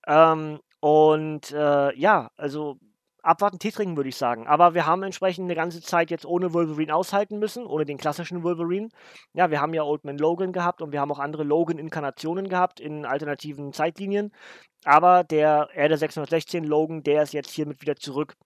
Ähm, 0.06 0.60
und 0.80 1.52
äh, 1.52 1.96
ja, 1.96 2.30
also 2.36 2.78
abwarten, 3.22 3.58
Tee 3.58 3.70
trinken, 3.70 3.96
würde 3.96 4.08
ich 4.08 4.16
sagen. 4.16 4.46
Aber 4.46 4.74
wir 4.74 4.86
haben 4.86 5.02
entsprechend 5.02 5.44
eine 5.44 5.54
ganze 5.54 5.80
Zeit 5.80 6.10
jetzt 6.10 6.26
ohne 6.26 6.52
Wolverine 6.52 6.94
aushalten 6.94 7.38
müssen, 7.38 7.66
ohne 7.66 7.84
den 7.84 7.98
klassischen 7.98 8.42
Wolverine. 8.42 8.88
Ja, 9.32 9.50
wir 9.50 9.60
haben 9.60 9.74
ja 9.74 9.84
Old 9.84 10.04
Man 10.04 10.18
Logan 10.18 10.52
gehabt 10.52 10.82
und 10.82 10.92
wir 10.92 11.00
haben 11.00 11.12
auch 11.12 11.18
andere 11.18 11.44
Logan-Inkarnationen 11.44 12.48
gehabt 12.48 12.80
in 12.80 13.04
alternativen 13.06 13.72
Zeitlinien. 13.72 14.32
Aber 14.84 15.24
der 15.24 15.68
Erde 15.74 15.96
616 15.96 16.64
Logan, 16.64 17.02
der 17.02 17.22
ist 17.22 17.32
jetzt 17.32 17.50
hiermit 17.50 17.80
wieder 17.80 17.96
zurück 17.96 18.36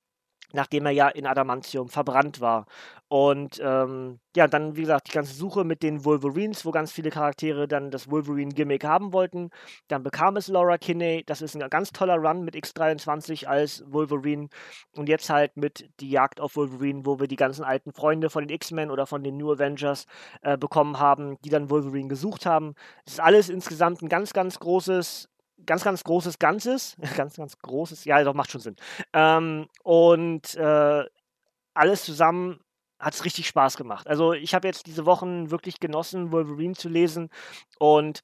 nachdem 0.56 0.86
er 0.86 0.92
ja 0.92 1.08
in 1.08 1.26
Adamantium 1.26 1.88
verbrannt 1.88 2.40
war. 2.40 2.66
Und 3.08 3.60
ähm, 3.62 4.18
ja, 4.34 4.48
dann, 4.48 4.74
wie 4.74 4.80
gesagt, 4.80 5.06
die 5.06 5.12
ganze 5.12 5.34
Suche 5.34 5.62
mit 5.62 5.84
den 5.84 6.04
Wolverines, 6.04 6.64
wo 6.64 6.72
ganz 6.72 6.90
viele 6.90 7.10
Charaktere 7.10 7.68
dann 7.68 7.92
das 7.92 8.10
Wolverine-Gimmick 8.10 8.82
haben 8.84 9.12
wollten. 9.12 9.50
Dann 9.86 10.02
bekam 10.02 10.36
es 10.36 10.48
Laura 10.48 10.76
Kinney. 10.76 11.22
Das 11.24 11.40
ist 11.40 11.54
ein 11.54 11.70
ganz 11.70 11.92
toller 11.92 12.16
Run 12.16 12.44
mit 12.44 12.56
X23 12.56 13.46
als 13.46 13.84
Wolverine. 13.86 14.48
Und 14.96 15.08
jetzt 15.08 15.30
halt 15.30 15.56
mit 15.56 15.88
die 16.00 16.10
Jagd 16.10 16.40
auf 16.40 16.56
Wolverine, 16.56 17.06
wo 17.06 17.20
wir 17.20 17.28
die 17.28 17.36
ganzen 17.36 17.62
alten 17.62 17.92
Freunde 17.92 18.28
von 18.28 18.44
den 18.44 18.54
X-Men 18.56 18.90
oder 18.90 19.06
von 19.06 19.22
den 19.22 19.36
New 19.36 19.52
Avengers 19.52 20.06
äh, 20.42 20.58
bekommen 20.58 20.98
haben, 20.98 21.36
die 21.44 21.50
dann 21.50 21.70
Wolverine 21.70 22.08
gesucht 22.08 22.44
haben. 22.44 22.74
Es 23.04 23.14
ist 23.14 23.20
alles 23.20 23.48
insgesamt 23.48 24.02
ein 24.02 24.08
ganz, 24.08 24.32
ganz 24.32 24.58
großes 24.58 25.28
ganz, 25.64 25.84
ganz 25.84 26.04
großes 26.04 26.38
Ganzes. 26.38 26.96
ganz, 27.16 27.36
ganz 27.36 27.58
großes, 27.58 28.04
ja, 28.04 28.22
doch, 28.22 28.34
macht 28.34 28.50
schon 28.50 28.60
Sinn. 28.60 28.76
Ähm, 29.12 29.68
und 29.82 30.54
äh, 30.56 31.04
alles 31.74 32.04
zusammen 32.04 32.60
hat 32.98 33.14
es 33.14 33.24
richtig 33.24 33.46
Spaß 33.46 33.76
gemacht. 33.76 34.06
Also 34.06 34.32
ich 34.32 34.54
habe 34.54 34.66
jetzt 34.66 34.86
diese 34.86 35.06
Wochen 35.06 35.50
wirklich 35.50 35.80
genossen, 35.80 36.32
Wolverine 36.32 36.74
zu 36.74 36.88
lesen 36.88 37.28
und 37.78 38.22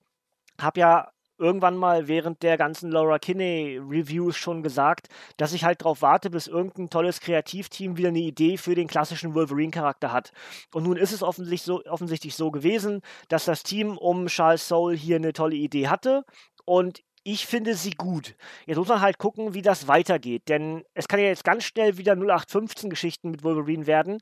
habe 0.58 0.80
ja 0.80 1.12
irgendwann 1.38 1.76
mal 1.76 2.08
während 2.08 2.42
der 2.42 2.56
ganzen 2.56 2.90
Laura 2.90 3.18
Kinney 3.18 3.78
Reviews 3.78 4.36
schon 4.36 4.62
gesagt, 4.62 5.08
dass 5.36 5.52
ich 5.52 5.64
halt 5.64 5.80
darauf 5.80 6.00
warte, 6.00 6.30
bis 6.30 6.46
irgendein 6.46 6.88
tolles 6.88 7.20
Kreativteam 7.20 7.96
wieder 7.96 8.08
eine 8.08 8.20
Idee 8.20 8.56
für 8.56 8.74
den 8.74 8.86
klassischen 8.86 9.34
Wolverine-Charakter 9.34 10.12
hat. 10.12 10.32
Und 10.72 10.84
nun 10.84 10.96
ist 10.96 11.12
es 11.12 11.22
offensichtlich 11.22 11.62
so, 11.62 11.84
offensichtlich 11.84 12.36
so 12.36 12.50
gewesen, 12.50 13.02
dass 13.28 13.44
das 13.44 13.64
Team 13.64 13.98
um 13.98 14.26
Charles 14.26 14.68
Soule 14.68 14.96
hier 14.96 15.16
eine 15.16 15.32
tolle 15.32 15.56
Idee 15.56 15.88
hatte 15.88 16.24
und 16.64 17.02
ich 17.24 17.46
finde 17.46 17.74
sie 17.74 17.92
gut. 17.92 18.34
Jetzt 18.66 18.78
muss 18.78 18.88
man 18.88 19.00
halt 19.00 19.18
gucken, 19.18 19.54
wie 19.54 19.62
das 19.62 19.88
weitergeht. 19.88 20.48
Denn 20.48 20.84
es 20.94 21.08
kann 21.08 21.20
ja 21.20 21.26
jetzt 21.26 21.44
ganz 21.44 21.64
schnell 21.64 21.96
wieder 21.98 22.14
0815-Geschichten 22.14 23.30
mit 23.30 23.44
Wolverine 23.44 23.86
werden. 23.86 24.18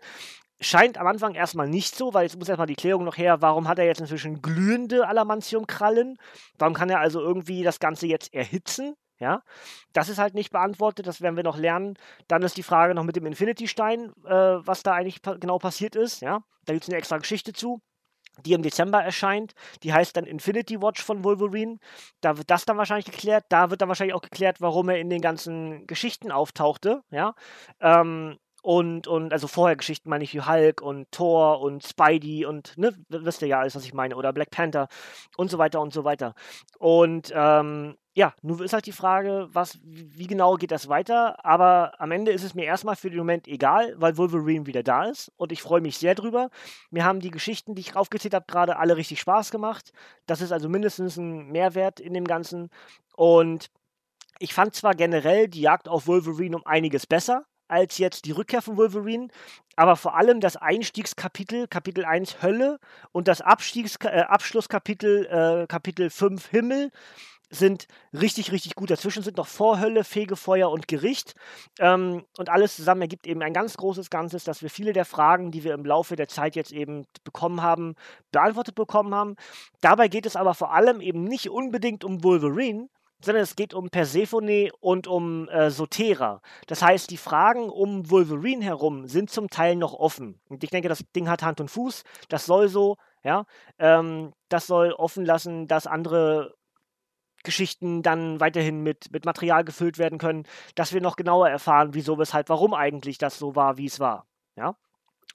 Scheint 0.61 0.99
am 0.99 1.07
Anfang 1.07 1.35
erstmal 1.35 1.69
nicht 1.69 1.97
so, 1.97 2.12
weil 2.12 2.25
jetzt 2.25 2.38
muss 2.38 2.49
erstmal 2.49 2.66
die 2.66 2.75
Klärung 2.75 3.04
noch 3.04 3.16
her, 3.16 3.40
warum 3.40 3.66
hat 3.66 3.78
er 3.78 3.87
jetzt 3.87 4.00
inzwischen 4.00 4.42
glühende 4.42 5.09
Alamantium-Krallen? 5.09 6.19
Warum 6.59 6.75
kann 6.75 6.90
er 6.90 7.00
also 7.00 7.21
irgendwie 7.21 7.62
das 7.62 7.78
Ganze 7.78 8.07
jetzt 8.07 8.35
erhitzen? 8.35 8.95
Ja, 9.19 9.42
das 9.92 10.09
ist 10.09 10.19
halt 10.19 10.35
nicht 10.35 10.50
beantwortet, 10.50 11.07
das 11.07 11.21
werden 11.21 11.37
wir 11.37 11.45
noch 11.45 11.59
lernen. 11.59 11.95
Dann 12.26 12.42
ist 12.42 12.57
die 12.57 12.62
Frage 12.62 12.95
noch 12.95 13.04
mit 13.04 13.16
dem 13.16 13.26
Infinity-Stein, 13.26 14.12
äh, 14.25 14.33
was 14.33 14.83
da 14.83 14.95
eigentlich 14.95 15.21
pa 15.21 15.35
genau 15.35 15.59
passiert 15.59 15.95
ist. 15.95 16.23
Ja, 16.23 16.40
da 16.64 16.73
gibt 16.73 16.85
es 16.85 16.88
eine 16.88 16.97
extra 16.97 17.19
Geschichte 17.19 17.52
zu 17.52 17.83
die 18.44 18.52
im 18.52 18.62
Dezember 18.62 19.02
erscheint. 19.02 19.54
Die 19.82 19.92
heißt 19.92 20.16
dann 20.16 20.25
Infinity 20.25 20.80
Watch 20.80 21.02
von 21.02 21.25
Wolverine. 21.25 21.78
Da 22.20 22.38
wird 22.38 22.50
das 22.50 22.64
dann 22.64 22.78
wahrscheinlich 22.78 23.06
geklärt. 23.06 23.44
Da 23.49 23.70
wird 23.70 23.80
dann 23.80 23.88
wahrscheinlich 23.88 24.14
auch 24.14 24.22
geklärt, 24.22 24.60
warum 24.60 24.88
er 24.88 24.99
in 24.99 25.10
den 25.10 25.20
ganzen 25.20 25.87
Geschichten 25.87 26.30
auftauchte. 26.30 27.02
Ja. 27.10 27.34
Ähm, 27.80 28.38
und, 28.62 29.06
und 29.06 29.32
also 29.32 29.46
vorher 29.46 29.76
Geschichten 29.76 30.10
meine 30.10 30.25
ich 30.25 30.34
wie 30.34 30.42
Hulk 30.42 30.82
und 30.82 31.10
Thor 31.12 31.60
und 31.60 31.82
Spidey 31.84 32.44
und 32.44 32.76
ne, 32.76 32.94
wisst 33.08 33.40
ihr 33.42 33.49
ja 33.49 33.60
alles, 33.60 33.75
was 33.75 33.84
ich 33.84 33.94
meine, 33.94 34.16
oder 34.16 34.32
Black 34.32 34.50
Panther 34.50 34.88
und 35.37 35.50
so 35.50 35.58
weiter 35.58 35.80
und 35.80 35.94
so 35.94 36.04
weiter. 36.04 36.34
Und 36.78 37.32
ähm, 37.34 37.96
ja, 38.21 38.35
nun 38.43 38.62
ist 38.62 38.75
halt 38.75 38.85
die 38.85 38.93
Frage, 38.93 39.49
was, 39.55 39.79
wie 39.83 40.27
genau 40.27 40.57
geht 40.57 40.73
das 40.73 40.91
weiter? 40.91 41.43
Aber 41.43 41.99
am 41.99 42.11
Ende 42.11 42.33
ist 42.33 42.45
es 42.45 42.55
mir 42.55 42.67
erstmal 42.67 42.95
für 42.95 43.09
den 43.09 43.19
Moment 43.19 43.49
egal, 43.49 43.95
weil 43.97 44.19
Wolverine 44.19 44.67
wieder 44.67 44.83
da 44.83 45.05
ist 45.05 45.33
und 45.39 45.53
ich 45.53 45.62
freue 45.62 45.81
mich 45.81 45.97
sehr 45.97 46.15
drüber. 46.15 46.50
Mir 46.91 47.07
haben 47.07 47.21
die 47.21 47.31
Geschichten, 47.31 47.75
die 47.75 47.81
ich 47.81 47.97
aufgezählt 47.97 48.35
habe, 48.35 48.45
gerade 48.47 48.77
alle 48.77 48.99
richtig 48.99 49.21
Spaß 49.21 49.50
gemacht. 49.50 49.95
Das 50.27 50.43
ist 50.43 50.53
also 50.53 50.69
mindestens 50.69 51.17
ein 51.17 51.50
Mehrwert 51.50 51.99
in 51.99 52.12
dem 52.12 52.27
Ganzen. 52.27 52.69
Und 53.17 53.71
ich 54.39 54.53
fand 54.53 54.75
zwar 54.75 54.95
generell 54.95 55.49
die 55.49 55.62
Jagd 55.62 55.89
auf 55.89 56.07
Wolverine 56.07 56.57
um 56.57 56.67
einiges 56.67 57.07
besser 57.07 57.47
als 57.69 57.97
jetzt 57.97 58.27
die 58.27 58.33
Rückkehr 58.33 58.61
von 58.61 58.77
Wolverine, 58.77 59.29
aber 59.77 59.97
vor 59.97 60.15
allem 60.15 60.41
das 60.41 60.57
Einstiegskapitel, 60.57 61.69
Kapitel 61.69 62.05
1 62.05 62.43
Hölle 62.43 62.81
und 63.12 63.29
das 63.29 63.41
Abstiegs 63.41 63.97
äh, 64.03 64.25
Abschlusskapitel, 64.29 65.25
äh, 65.27 65.67
Kapitel 65.69 66.11
5 66.11 66.49
Himmel, 66.49 66.91
sind 67.50 67.87
richtig, 68.12 68.52
richtig 68.52 68.76
gut. 68.76 68.90
Dazwischen 68.90 69.23
sind 69.23 69.37
noch 69.37 69.49
Vorhölle, 69.49 70.04
Fegefeuer 70.04 70.71
und 70.71 70.88
Gericht. 70.88 71.35
Ähm, 71.78 72.25
und 72.38 72.49
alles 72.49 72.76
zusammen 72.76 73.02
ergibt 73.02 73.26
eben 73.26 73.42
ein 73.42 73.52
ganz 73.52 73.76
großes 73.76 74.09
Ganzes, 74.09 74.45
dass 74.45 74.62
wir 74.62 74.71
viele 74.71 74.92
der 74.92 75.04
Fragen, 75.04 75.50
die 75.50 75.64
wir 75.64 75.75
im 75.75 75.85
Laufe 75.85 76.16
der 76.16 76.28
Zeit 76.28 76.57
jetzt 76.57 76.73
eben 76.73 77.07
bekommen 77.25 77.61
haben, 77.61 77.95
beantwortet 78.30 78.76
bekommen 78.76 79.14
haben. 79.14 79.37
Dabei 79.80 80.09
geht 80.09 80.26
es 80.26 80.37
aber 80.37 80.54
vor 80.54 80.73
allem 80.73 81.00
eben 81.00 81.25
nicht 81.25 81.50
unbedingt 81.50 82.04
um 82.04 82.23
Wolverine, 82.23 82.88
sondern 83.23 83.42
es 83.42 83.57
geht 83.57 83.75
um 83.75 83.90
Persephone 83.90 84.71
und 84.80 85.07
um 85.07 85.49
äh, 85.49 85.71
Sotera. 85.71 86.40
Das 86.66 86.83
heißt, 86.83 87.11
die 87.11 87.16
Fragen 87.16 87.69
um 87.69 88.11
Wolverine 88.11 88.64
herum 88.64 89.07
sind 89.09 89.30
zum 89.30 89.50
Teil 89.50 89.76
noch 89.76 89.92
offen. 89.92 90.40
Und 90.49 90.64
ich 90.64 90.71
denke, 90.71 90.88
das 90.88 91.04
Ding 91.14 91.28
hat 91.28 91.42
Hand 91.42 91.61
und 91.61 91.71
Fuß. 91.71 92.04
Das 92.28 92.47
soll 92.47 92.69
so, 92.69 92.97
ja. 93.23 93.45
Ähm, 93.78 94.33
das 94.49 94.66
soll 94.66 94.92
offen 94.92 95.25
lassen, 95.25 95.66
dass 95.66 95.87
andere 95.87 96.54
Geschichten 97.42 98.02
dann 98.02 98.40
weiterhin 98.40 98.82
mit, 98.82 99.12
mit 99.12 99.25
Material 99.25 99.64
gefüllt 99.64 99.99
werden 99.99 100.18
können, 100.18 100.44
dass 100.75 100.92
wir 100.92 101.00
noch 101.00 101.16
genauer 101.16 101.49
erfahren, 101.49 101.94
wieso, 101.94 102.18
weshalb, 102.18 102.49
warum 102.49 102.75
eigentlich 102.75 103.18
das 103.18 103.38
so 103.38 103.56
war, 103.56 103.76
wie 103.76 103.87
es 103.87 104.00
war. 104.00 104.26
Ja, 104.56 104.76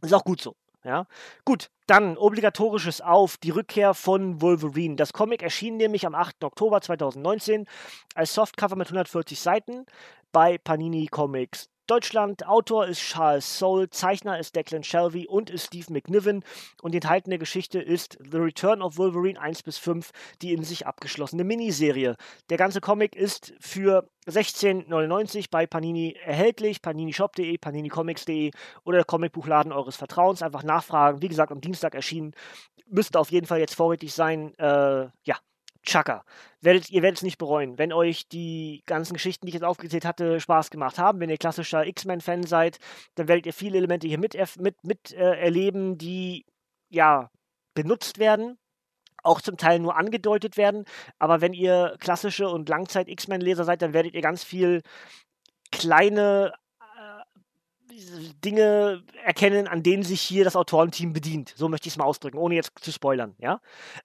ist 0.02 0.14
auch 0.14 0.24
gut 0.24 0.42
so. 0.42 0.56
Ja, 0.84 1.08
gut, 1.46 1.72
dann 1.88 2.16
obligatorisches 2.16 3.02
auf 3.02 3.38
die 3.38 3.50
Rückkehr 3.50 3.96
von 3.96 4.40
Wolverine. 4.40 4.96
Das 4.96 5.14
Comic 5.14 5.42
erschien 5.42 5.78
nämlich 5.78 6.06
am 6.06 6.14
8. 6.14 6.44
Oktober 6.44 6.80
2019 6.80 7.66
als 8.14 8.36
Softcover 8.36 8.76
mit 8.76 8.88
140 8.88 9.40
Seiten 9.40 9.88
bei 10.32 10.60
Panini 10.60 11.08
Comics 11.08 11.70
Deutschland. 11.88 12.48
Autor 12.48 12.88
ist 12.88 13.00
Charles 13.00 13.60
Soule, 13.60 13.90
Zeichner 13.90 14.40
ist 14.40 14.56
Declan 14.56 14.84
Shelby 14.84 15.28
und 15.28 15.50
ist 15.50 15.68
Steve 15.68 15.92
McNiven. 15.92 16.44
Und 16.82 16.92
die 16.92 16.98
enthaltene 16.98 17.38
Geschichte 17.38 17.80
ist 17.80 18.18
The 18.20 18.38
Return 18.38 18.82
of 18.82 18.98
Wolverine 18.98 19.40
1 19.40 19.64
bis 19.64 19.78
5, 19.78 20.12
die 20.42 20.54
in 20.54 20.64
sich 20.64 20.88
abgeschlossene 20.88 21.44
Miniserie. 21.44 22.16
Der 22.50 22.58
ganze 22.58 22.82
Comic 22.82 23.16
ist 23.16 23.54
für 23.60 24.10
16,99 24.28 25.48
bei 25.52 25.68
Panini 25.68 26.16
erhältlich, 26.24 26.82
paninishop.de, 26.82 27.58
paninicomics.de 27.58 28.52
oder 28.84 28.98
der 28.98 29.06
Comicbuchladen 29.06 29.72
eures 29.72 29.96
Vertrauens. 29.96 30.42
Einfach 30.42 30.64
nachfragen. 30.64 31.22
Wie 31.22 31.28
gesagt, 31.28 31.52
am 31.52 31.62
Dienstag 31.62 31.96
erschienen. 31.96 32.34
Müsste 32.88 33.20
auf 33.20 33.32
jeden 33.32 33.48
Fall 33.48 33.60
jetzt 33.60 33.76
vorrätig 33.76 34.14
sein. 34.14 34.54
Äh, 34.58 35.08
ja, 35.24 35.38
Chaka. 35.86 36.24
Werdet, 36.62 36.90
ihr 36.90 37.02
werdet 37.02 37.20
es 37.20 37.24
nicht 37.24 37.38
bereuen. 37.38 37.78
Wenn 37.78 37.94
euch 37.94 38.28
die 38.28 38.84
ganzen 38.86 39.14
Geschichten, 39.14 39.46
die 39.46 39.52
ich 39.52 39.56
jetzt 39.56 39.64
aufgezählt 39.64 40.06
hatte, 40.06 40.40
Spaß 40.40 40.70
gemacht 40.70 40.98
haben, 40.98 41.20
wenn 41.20 41.30
ihr 41.30 41.38
klassischer 41.38 41.86
X-Men-Fan 41.86 42.44
seid, 42.44 42.80
dann 43.16 43.28
werdet 43.28 43.46
ihr 43.46 43.54
viele 43.54 43.78
Elemente 43.78 44.08
hier 44.08 44.20
mit, 44.20 44.36
mit, 44.60 44.84
mit 44.84 45.12
äh, 45.14 45.96
die 45.96 46.46
ja 46.90 47.30
benutzt 47.74 48.20
werden, 48.20 48.58
auch 49.24 49.42
zum 49.42 49.58
Teil 49.58 49.80
nur 49.80 49.96
angedeutet 49.98 50.58
werden. 50.58 50.86
Aber 51.20 51.42
wenn 51.42 51.54
ihr 51.54 51.96
klassische 52.00 52.50
und 52.50 52.70
Langzeit-X-Men-Leser 52.70 53.64
seid, 53.64 53.82
dann 53.82 53.94
werdet 53.94 54.14
ihr 54.14 54.22
ganz 54.22 54.44
viel 54.44 54.82
kleine 55.72 56.54
Dinge 58.44 59.04
erkennen, 59.24 59.68
an 59.68 59.84
denen 59.84 60.04
sich 60.04 60.22
hier 60.22 60.44
das 60.44 60.56
Autorenteam 60.56 61.14
bedient. 61.14 61.54
So 61.56 61.70
möchte 61.70 61.88
ich 61.88 61.94
es 61.94 61.98
mal 61.98 62.06
ausdrücken, 62.06 62.38
ohne 62.38 62.56
jetzt 62.56 62.72
zu 62.82 62.92
spoilern, 62.92 63.36
ja. 63.38 63.62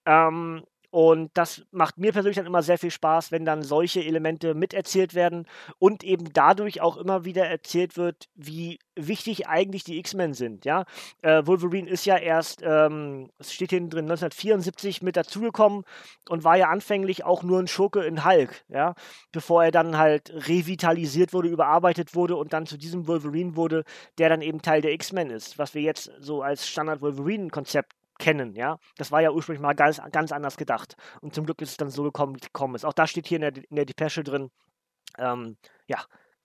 Ähm, 0.07 0.65
und 0.91 1.31
das 1.35 1.63
macht 1.71 1.99
mir 1.99 2.13
persönlich 2.13 2.37
dann 2.37 2.47
immer 2.47 2.63
sehr 2.63 2.79
viel 2.79 2.91
Spaß, 2.91 3.31
wenn 3.31 3.45
dann 3.45 3.63
solche 3.63 4.05
Elemente 4.05 4.55
miterzählt 4.55 5.15
werden 5.15 5.47
und 5.79 6.03
eben 6.03 6.33
dadurch 6.33 6.81
auch 6.81 6.97
immer 6.97 7.25
wieder 7.25 7.47
erzählt 7.47 7.97
wird, 7.97 8.29
wie 8.35 8.81
wichtig 8.97 9.47
eigentlich 9.47 9.85
die 9.85 9.99
X-Men 9.99 10.35
sind. 10.35 10.65
Ja? 10.65 10.85
Äh, 11.23 11.47
Wolverine 11.47 11.89
ist 11.89 12.07
ja 12.07 12.17
erst, 12.17 12.63
ähm, 12.65 13.31
es 13.39 13.53
steht 13.53 13.71
hinten 13.71 13.91
drin, 13.91 14.05
1974 14.07 15.01
mit 15.03 15.17
dazugekommen 15.17 15.85
und 16.29 16.43
war 16.43 16.57
ja 16.57 16.69
anfänglich 16.69 17.25
auch 17.25 17.45
nur 17.45 17.61
ein 17.61 17.69
Schurke 17.69 18.03
in 18.03 18.25
Hulk, 18.25 18.65
ja? 18.69 18.95
bevor 19.31 19.65
er 19.65 19.71
dann 19.71 19.97
halt 19.97 20.33
revitalisiert 20.49 21.33
wurde, 21.33 21.49
überarbeitet 21.49 22.17
wurde 22.17 22.35
und 22.35 22.53
dann 22.53 22.67
zu 22.67 22.77
diesem 22.77 23.07
Wolverine 23.07 23.55
wurde, 23.55 23.85
der 24.19 24.29
dann 24.29 24.43
eben 24.43 24.61
Teil 24.61 24.83
der 24.83 24.93
X-Men 24.93 25.31
ist, 25.31 25.57
was 25.57 25.75
wir 25.75 25.83
jetzt 25.83 26.11
so 26.19 26.43
als 26.43 26.69
Standard-Wolverine-Konzept 26.69 27.93
kennen, 28.21 28.55
ja. 28.55 28.79
Das 28.97 29.11
war 29.11 29.21
ja 29.21 29.33
ursprünglich 29.33 29.63
mal 29.63 29.75
ganz, 29.75 30.01
ganz 30.13 30.31
anders 30.31 30.57
gedacht. 30.57 30.95
Und 31.21 31.35
zum 31.35 31.45
Glück 31.47 31.61
ist 31.63 31.71
es 31.71 31.77
dann 31.77 31.91
so 31.91 32.05
gekommen, 32.05 32.35
wie 32.35 32.41
es 32.41 32.53
gekommen 32.53 32.77
ist. 32.77 32.85
Auch 32.85 32.93
da 32.93 33.07
steht 33.09 33.27
hier 33.27 33.37
in 33.37 33.43
der, 33.43 33.57
in 33.57 33.77
der 33.77 33.87
Depesche 33.87 34.23
drin, 34.23 34.51
ähm, 35.19 35.57
ja, 35.87 35.99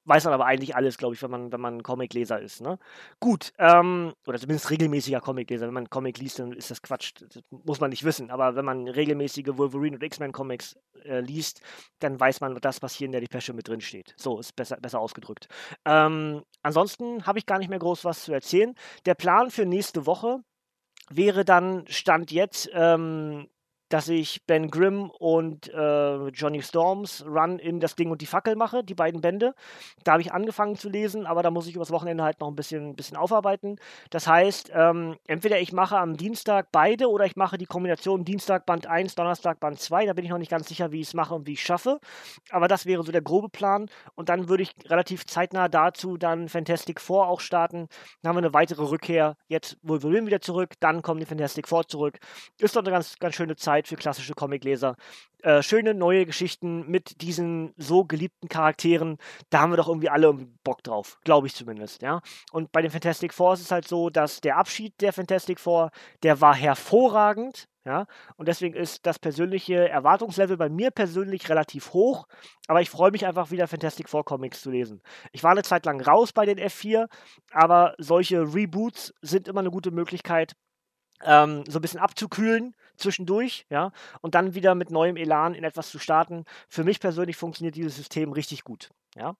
weiß 0.05 0.24
man 0.25 0.34
aber 0.34 0.46
eigentlich 0.46 0.75
alles, 0.75 0.98
glaube 0.98 1.15
ich, 1.15 1.22
wenn 1.22 1.32
man, 1.32 1.51
wenn 1.51 1.62
man 1.62 1.84
Comicleser 1.84 2.39
ist. 2.39 2.62
Ne? 2.62 2.77
Gut, 3.20 3.51
ähm, 3.58 4.13
oder 4.27 4.39
zumindest 4.39 4.70
regelmäßiger 4.70 5.20
Comicleser. 5.20 5.65
Wenn 5.67 5.74
man 5.74 5.89
Comic 5.89 6.20
liest, 6.20 6.39
dann 6.39 6.51
ist 6.53 6.72
das 6.72 6.82
Quatsch. 6.82 7.13
Das 7.20 7.44
muss 7.50 7.79
man 7.79 7.89
nicht 7.89 8.03
wissen. 8.03 8.29
Aber 8.32 8.55
wenn 8.55 8.65
man 8.65 8.88
regelmäßige 8.88 9.58
Wolverine 9.58 9.98
und 9.98 10.03
X-Men-Comics 10.03 10.77
äh, 11.03 11.20
liest, 11.20 11.62
dann 12.00 12.20
weiß 12.20 12.41
man 12.41 12.55
das, 12.62 12.82
was 12.82 12.94
hier 12.94 13.05
in 13.05 13.12
der 13.12 13.22
Depesche 13.22 13.53
mit 13.53 13.67
drin 13.67 13.82
steht. 13.82 14.13
So 14.17 14.39
ist 14.39 14.55
besser, 14.55 14.77
besser 14.77 15.00
ausgedrückt. 15.00 15.48
Ähm, 15.86 16.44
ansonsten 16.62 17.25
habe 17.25 17.39
ich 17.39 17.46
gar 17.46 17.58
nicht 17.58 17.70
mehr 17.70 17.79
groß 17.79 18.05
was 18.05 18.24
zu 18.24 18.34
erzählen. 18.34 18.75
Der 19.05 19.15
Plan 19.15 19.50
für 19.50 19.65
nächste 19.65 20.05
Woche 20.05 20.44
wäre 21.09 21.45
dann 21.45 21.85
Stand 21.88 22.31
jetzt 22.31 22.69
ähm, 22.74 23.47
dass 23.89 24.10
ich 24.10 24.46
Ben 24.46 24.70
Grimm 24.70 25.10
und 25.10 25.72
äh, 25.74 26.27
Johnny 26.30 26.62
Storms 26.62 27.24
Run 27.27 27.60
in 27.60 27.80
das 27.80 27.96
Ding 27.96 28.12
und 28.12 28.22
die 28.22 28.25
Fackel 28.25 28.56
mache, 28.56 28.84
die 28.84 28.96
beiden 28.96 29.22
Bände. 29.22 29.54
Da 30.04 30.13
habe 30.13 30.22
ich 30.22 30.34
angefangen 30.34 30.75
zu 30.75 30.89
lesen, 30.89 31.25
aber 31.25 31.44
da 31.44 31.51
muss 31.51 31.68
ich 31.68 31.75
übers 31.75 31.92
Wochenende 31.92 32.24
halt 32.24 32.39
noch 32.39 32.48
ein 32.48 32.56
bisschen, 32.56 32.96
bisschen 32.96 33.18
aufarbeiten. 33.18 33.77
Das 34.10 34.27
heißt, 34.27 34.72
ähm, 34.74 35.18
entweder 35.27 35.60
ich 35.60 35.72
mache 35.72 35.98
am 35.98 36.18
Dienstag 36.18 36.68
beide 36.72 37.10
oder 37.10 37.25
ich 37.25 37.36
mache 37.36 37.58
die 37.58 37.65
Kombination 37.65 38.25
Dienstag 38.25 38.65
Band 38.65 38.88
1, 38.88 39.15
Donnerstag 39.15 39.60
Band 39.60 39.80
2. 39.80 40.08
Da 40.08 40.13
bin 40.13 40.25
ich 40.25 40.32
noch 40.32 40.38
nicht 40.38 40.51
ganz 40.51 40.68
sicher, 40.68 40.92
wie 40.92 41.01
ich 41.01 41.08
es 41.08 41.13
mache 41.13 41.36
und 41.36 41.48
wie 41.48 41.54
ich 41.54 41.60
es 41.60 41.65
schaffe. 41.65 42.00
Aber 42.50 42.68
das 42.68 42.86
wäre 42.86 43.04
so 43.04 43.12
der 43.12 43.22
grobe 43.22 43.50
Plan. 43.50 43.88
Und 44.15 44.30
dann 44.30 44.50
würde 44.50 44.63
ich 44.63 44.74
relativ 44.89 45.25
zeitnah 45.25 45.68
dazu 45.68 46.18
dann 46.18 46.50
Fantastic 46.50 47.00
Four 47.00 47.27
auch 47.27 47.39
starten. 47.39 47.88
Dann 48.22 48.30
haben 48.30 48.36
wir 48.38 48.46
eine 48.46 48.54
weitere 48.54 48.84
Rückkehr. 48.84 49.36
Jetzt 49.48 49.77
Wolverine 49.84 50.25
wieder 50.25 50.42
zurück, 50.42 50.74
dann 50.80 51.01
kommen 51.01 51.20
die 51.20 51.25
Fantastic 51.25 51.68
Four 51.68 51.88
zurück. 51.88 52.18
Ist 52.60 52.75
doch 52.75 52.82
eine 52.82 52.92
ganz, 52.92 53.18
ganz 53.20 53.36
schöne 53.36 53.56
Zeit 53.56 53.75
Zeit 53.75 53.88
für 53.88 53.96
klassische 53.96 54.34
Comicleser. 54.34 54.96
Äh, 55.44 55.62
schöne 55.62 55.94
neue 55.94 56.25
Geschichten 56.25 56.89
mit 56.89 57.22
diesen 57.22 57.74
so 57.77 58.05
geliebten 58.05 58.48
Charakteren. 58.48 59.17
Da 59.50 59.60
haben 59.60 59.72
wir 59.72 59.77
doch 59.77 59.89
irgendwie 59.89 60.10
alle 60.10 60.34
Bock 60.63 60.82
drauf, 60.84 61.20
glaube 61.24 61.48
ich 61.48 61.55
zumindest. 61.55 62.01
Ja. 62.01 62.22
Und 62.51 62.72
bei 62.72 62.82
den 62.82 62.91
Fantastic 62.91 63.34
Four 63.34 63.53
ist 63.53 63.62
es 63.62 63.72
halt 63.72 63.88
so, 63.88 64.10
dass 64.10 64.41
der 64.41 64.58
Abschied 64.58 64.94
der 65.01 65.12
Fantastic 65.13 65.60
Four, 65.60 65.91
der 66.24 66.41
war 66.41 66.55
hervorragend. 66.55 67.67
Ja, 67.88 68.08
und 68.38 68.48
deswegen 68.48 68.74
ist 68.74 69.05
das 69.05 69.20
persönliche 69.20 69.88
Erwartungslevel 69.88 70.58
bei 70.58 70.70
mir 70.70 70.89
persönlich 70.89 71.50
relativ 71.50 71.94
hoch, 71.94 72.25
aber 72.67 72.82
ich 72.82 72.89
freue 72.89 73.12
mich 73.12 73.27
einfach 73.27 73.51
wieder 73.51 73.67
Fantastic 73.67 74.10
Four 74.10 74.25
Comics 74.25 74.62
zu 74.62 74.72
lesen. 74.72 75.03
Ich 75.34 75.44
war 75.44 75.51
eine 75.51 75.62
Zeit 75.62 75.86
lang 75.86 76.01
raus 76.01 76.34
bei 76.34 76.48
den 76.48 76.58
F4, 76.58 77.05
aber 77.51 77.94
solche 78.00 78.41
Reboots 78.41 79.13
sind 79.22 79.48
immer 79.48 79.60
eine 79.60 79.70
gute 79.70 79.91
Möglichkeit, 79.91 80.55
ähm, 81.24 81.63
so 81.67 81.77
ein 81.77 81.82
bisschen 81.84 82.00
abzukühlen 82.00 82.74
zwischendurch, 82.97 83.65
ja, 83.69 83.91
und 84.21 84.35
dann 84.35 84.55
wieder 84.55 84.75
mit 84.75 84.91
neuem 84.91 85.17
Elan 85.17 85.53
in 85.55 85.63
etwas 85.63 85.89
zu 85.89 85.99
starten. 85.99 86.45
Für 86.69 86.83
mich 86.83 86.99
persönlich 86.99 87.37
funktioniert 87.37 87.75
dieses 87.75 87.95
System 87.95 88.31
richtig 88.31 88.63
gut, 88.63 88.89
ja. 89.15 89.35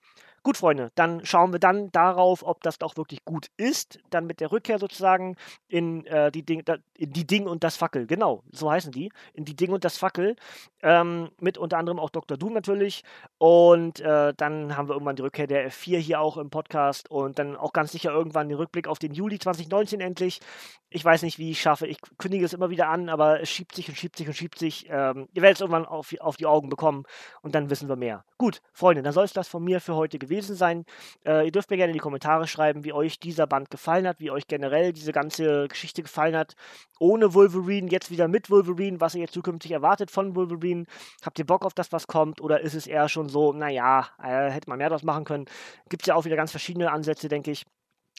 Gut, 0.46 0.58
Freunde, 0.58 0.92
dann 0.94 1.26
schauen 1.26 1.54
wir 1.54 1.60
dann 1.60 1.92
darauf, 1.92 2.44
ob 2.44 2.62
das 2.62 2.80
auch 2.82 2.98
wirklich 2.98 3.26
gut 3.26 3.48
ist. 3.58 3.98
Dann 4.12 4.28
mit 4.28 4.40
der 4.40 4.52
Rückkehr 4.52 4.78
sozusagen 4.78 5.38
in, 5.68 6.06
äh, 6.06 6.32
die, 6.32 6.44
Ding, 6.44 6.64
da, 6.64 6.76
in 6.96 7.14
die 7.14 7.26
Ding 7.26 7.48
und 7.48 7.64
das 7.64 7.78
Fackel. 7.78 8.06
Genau, 8.06 8.44
so 8.52 8.70
heißen 8.70 8.92
die. 8.92 9.12
In 9.34 9.44
die 9.46 9.56
Ding 9.56 9.72
und 9.72 9.84
das 9.84 9.98
Fackel. 9.98 10.36
Ähm, 10.84 11.32
mit 11.42 11.58
unter 11.58 11.80
anderem 11.80 11.98
auch 11.98 12.12
Dr. 12.12 12.38
Doom 12.38 12.54
natürlich. 12.54 13.04
Und 13.40 14.00
äh, 14.02 14.36
dann 14.38 14.78
haben 14.78 14.88
wir 14.88 14.94
irgendwann 14.94 15.16
die 15.16 15.24
Rückkehr 15.24 15.48
der 15.48 15.72
F4 15.72 15.98
hier 15.98 16.22
auch 16.22 16.38
im 16.38 16.52
Podcast. 16.52 17.10
Und 17.10 17.40
dann 17.40 17.56
auch 17.56 17.74
ganz 17.74 17.92
sicher 17.92 18.12
irgendwann 18.12 18.48
den 18.48 18.60
Rückblick 18.60 18.88
auf 18.88 19.00
den 19.00 19.16
Juli 19.16 19.40
2019 19.40 20.00
endlich. 20.00 20.42
Ich 20.92 21.04
weiß 21.04 21.24
nicht, 21.24 21.40
wie 21.40 21.50
ich 21.50 21.60
schaffe. 21.60 21.88
Ich 21.88 21.98
kündige 22.20 22.46
es 22.46 22.54
immer 22.54 22.70
wieder 22.70 22.90
an, 22.90 23.10
aber 23.10 23.42
es 23.42 23.50
schiebt 23.50 23.74
sich 23.74 23.90
und 23.90 23.96
schiebt 23.96 24.16
sich 24.16 24.28
und 24.28 24.36
schiebt 24.36 24.60
sich. 24.60 24.86
Ähm, 24.92 25.28
ihr 25.34 25.42
werdet 25.42 25.58
es 25.58 25.62
irgendwann 25.62 25.88
auf, 25.88 26.14
auf 26.20 26.38
die 26.38 26.46
Augen 26.46 26.70
bekommen. 26.70 27.02
Und 27.42 27.56
dann 27.56 27.72
wissen 27.72 27.90
wir 27.90 27.96
mehr. 27.96 28.24
Gut, 28.38 28.62
Freunde, 28.74 29.02
dann 29.02 29.14
soll 29.14 29.24
es 29.24 29.32
das 29.32 29.48
von 29.48 29.64
mir 29.64 29.80
für 29.80 29.96
heute 29.96 30.20
gewesen 30.20 30.58
sein. 30.58 30.84
Äh, 31.26 31.46
ihr 31.46 31.52
dürft 31.54 31.70
mir 31.70 31.78
gerne 31.78 31.92
in 31.92 31.98
die 31.98 32.02
Kommentare 32.02 32.48
schreiben, 32.48 32.84
wie 32.84 32.92
euch 32.92 33.18
dieser 33.18 33.48
Band 33.48 33.72
gefallen 33.72 34.06
hat, 34.06 34.20
wie 34.20 34.30
euch 34.30 34.48
generell 34.48 34.92
diese 34.92 35.14
ganze 35.14 35.70
Geschichte 35.70 36.04
gefallen 36.04 36.36
hat. 36.36 36.56
Ohne 37.00 37.34
Wolverine, 37.34 37.90
jetzt 37.90 38.12
wieder 38.12 38.28
mit 38.28 38.50
Wolverine, 38.50 39.00
was 39.00 39.16
ihr 39.16 39.22
jetzt 39.22 39.34
zukünftig 39.34 39.72
erwartet 39.72 40.12
von 40.12 40.36
Wolverine. 40.36 40.86
Habt 41.24 41.40
ihr 41.40 41.46
Bock 41.46 41.64
auf 41.64 41.74
das, 41.74 41.94
was 41.94 42.08
kommt? 42.08 42.42
Oder 42.42 42.60
ist 42.60 42.74
es 42.74 42.88
eher 42.88 43.08
schon 43.08 43.30
so, 43.30 43.54
naja, 43.54 44.10
äh, 44.22 44.52
hätte 44.52 44.70
man 44.70 44.80
mehr 44.80 44.90
draus 44.90 45.04
machen 45.04 45.24
können? 45.24 45.46
Gibt 45.88 46.04
es 46.04 46.08
ja 46.08 46.16
auch 46.16 46.26
wieder 46.26 46.36
ganz 46.36 46.52
verschiedene 46.52 46.92
Ansätze, 46.92 47.30
denke 47.30 47.52
ich 47.52 47.66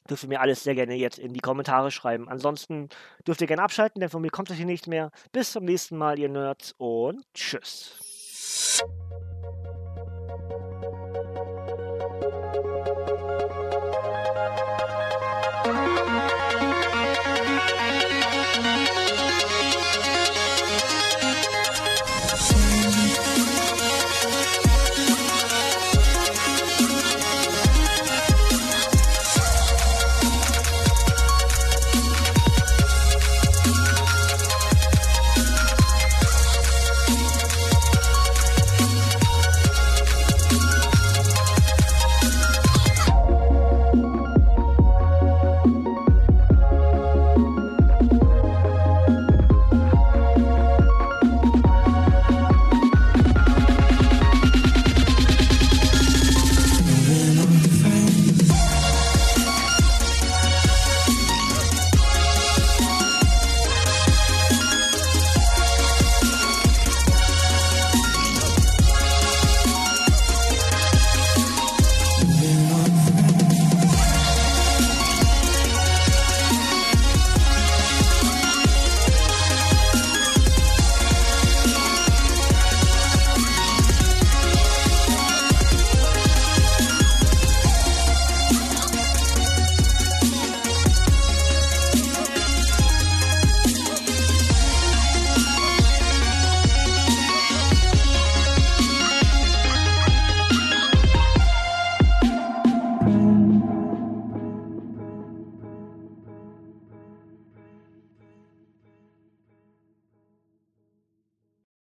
dürft 0.08 0.22
ihr 0.22 0.28
mir 0.28 0.40
alles 0.40 0.62
sehr 0.62 0.76
gerne 0.76 0.94
jetzt 0.94 1.18
in 1.18 1.32
die 1.32 1.40
Kommentare 1.40 1.90
schreiben. 1.90 2.28
Ansonsten 2.28 2.88
dürft 3.26 3.40
ihr 3.40 3.48
gerne 3.48 3.62
abschalten, 3.62 4.00
denn 4.00 4.08
von 4.08 4.22
mir 4.22 4.30
kommt 4.30 4.50
das 4.50 4.56
hier 4.56 4.64
nicht 4.64 4.86
mehr. 4.86 5.10
Bis 5.32 5.50
zum 5.50 5.64
nächsten 5.64 5.96
Mal, 5.96 6.16
ihr 6.20 6.28
Nerds, 6.28 6.74
und 6.78 7.24
tschüss. 7.34 7.98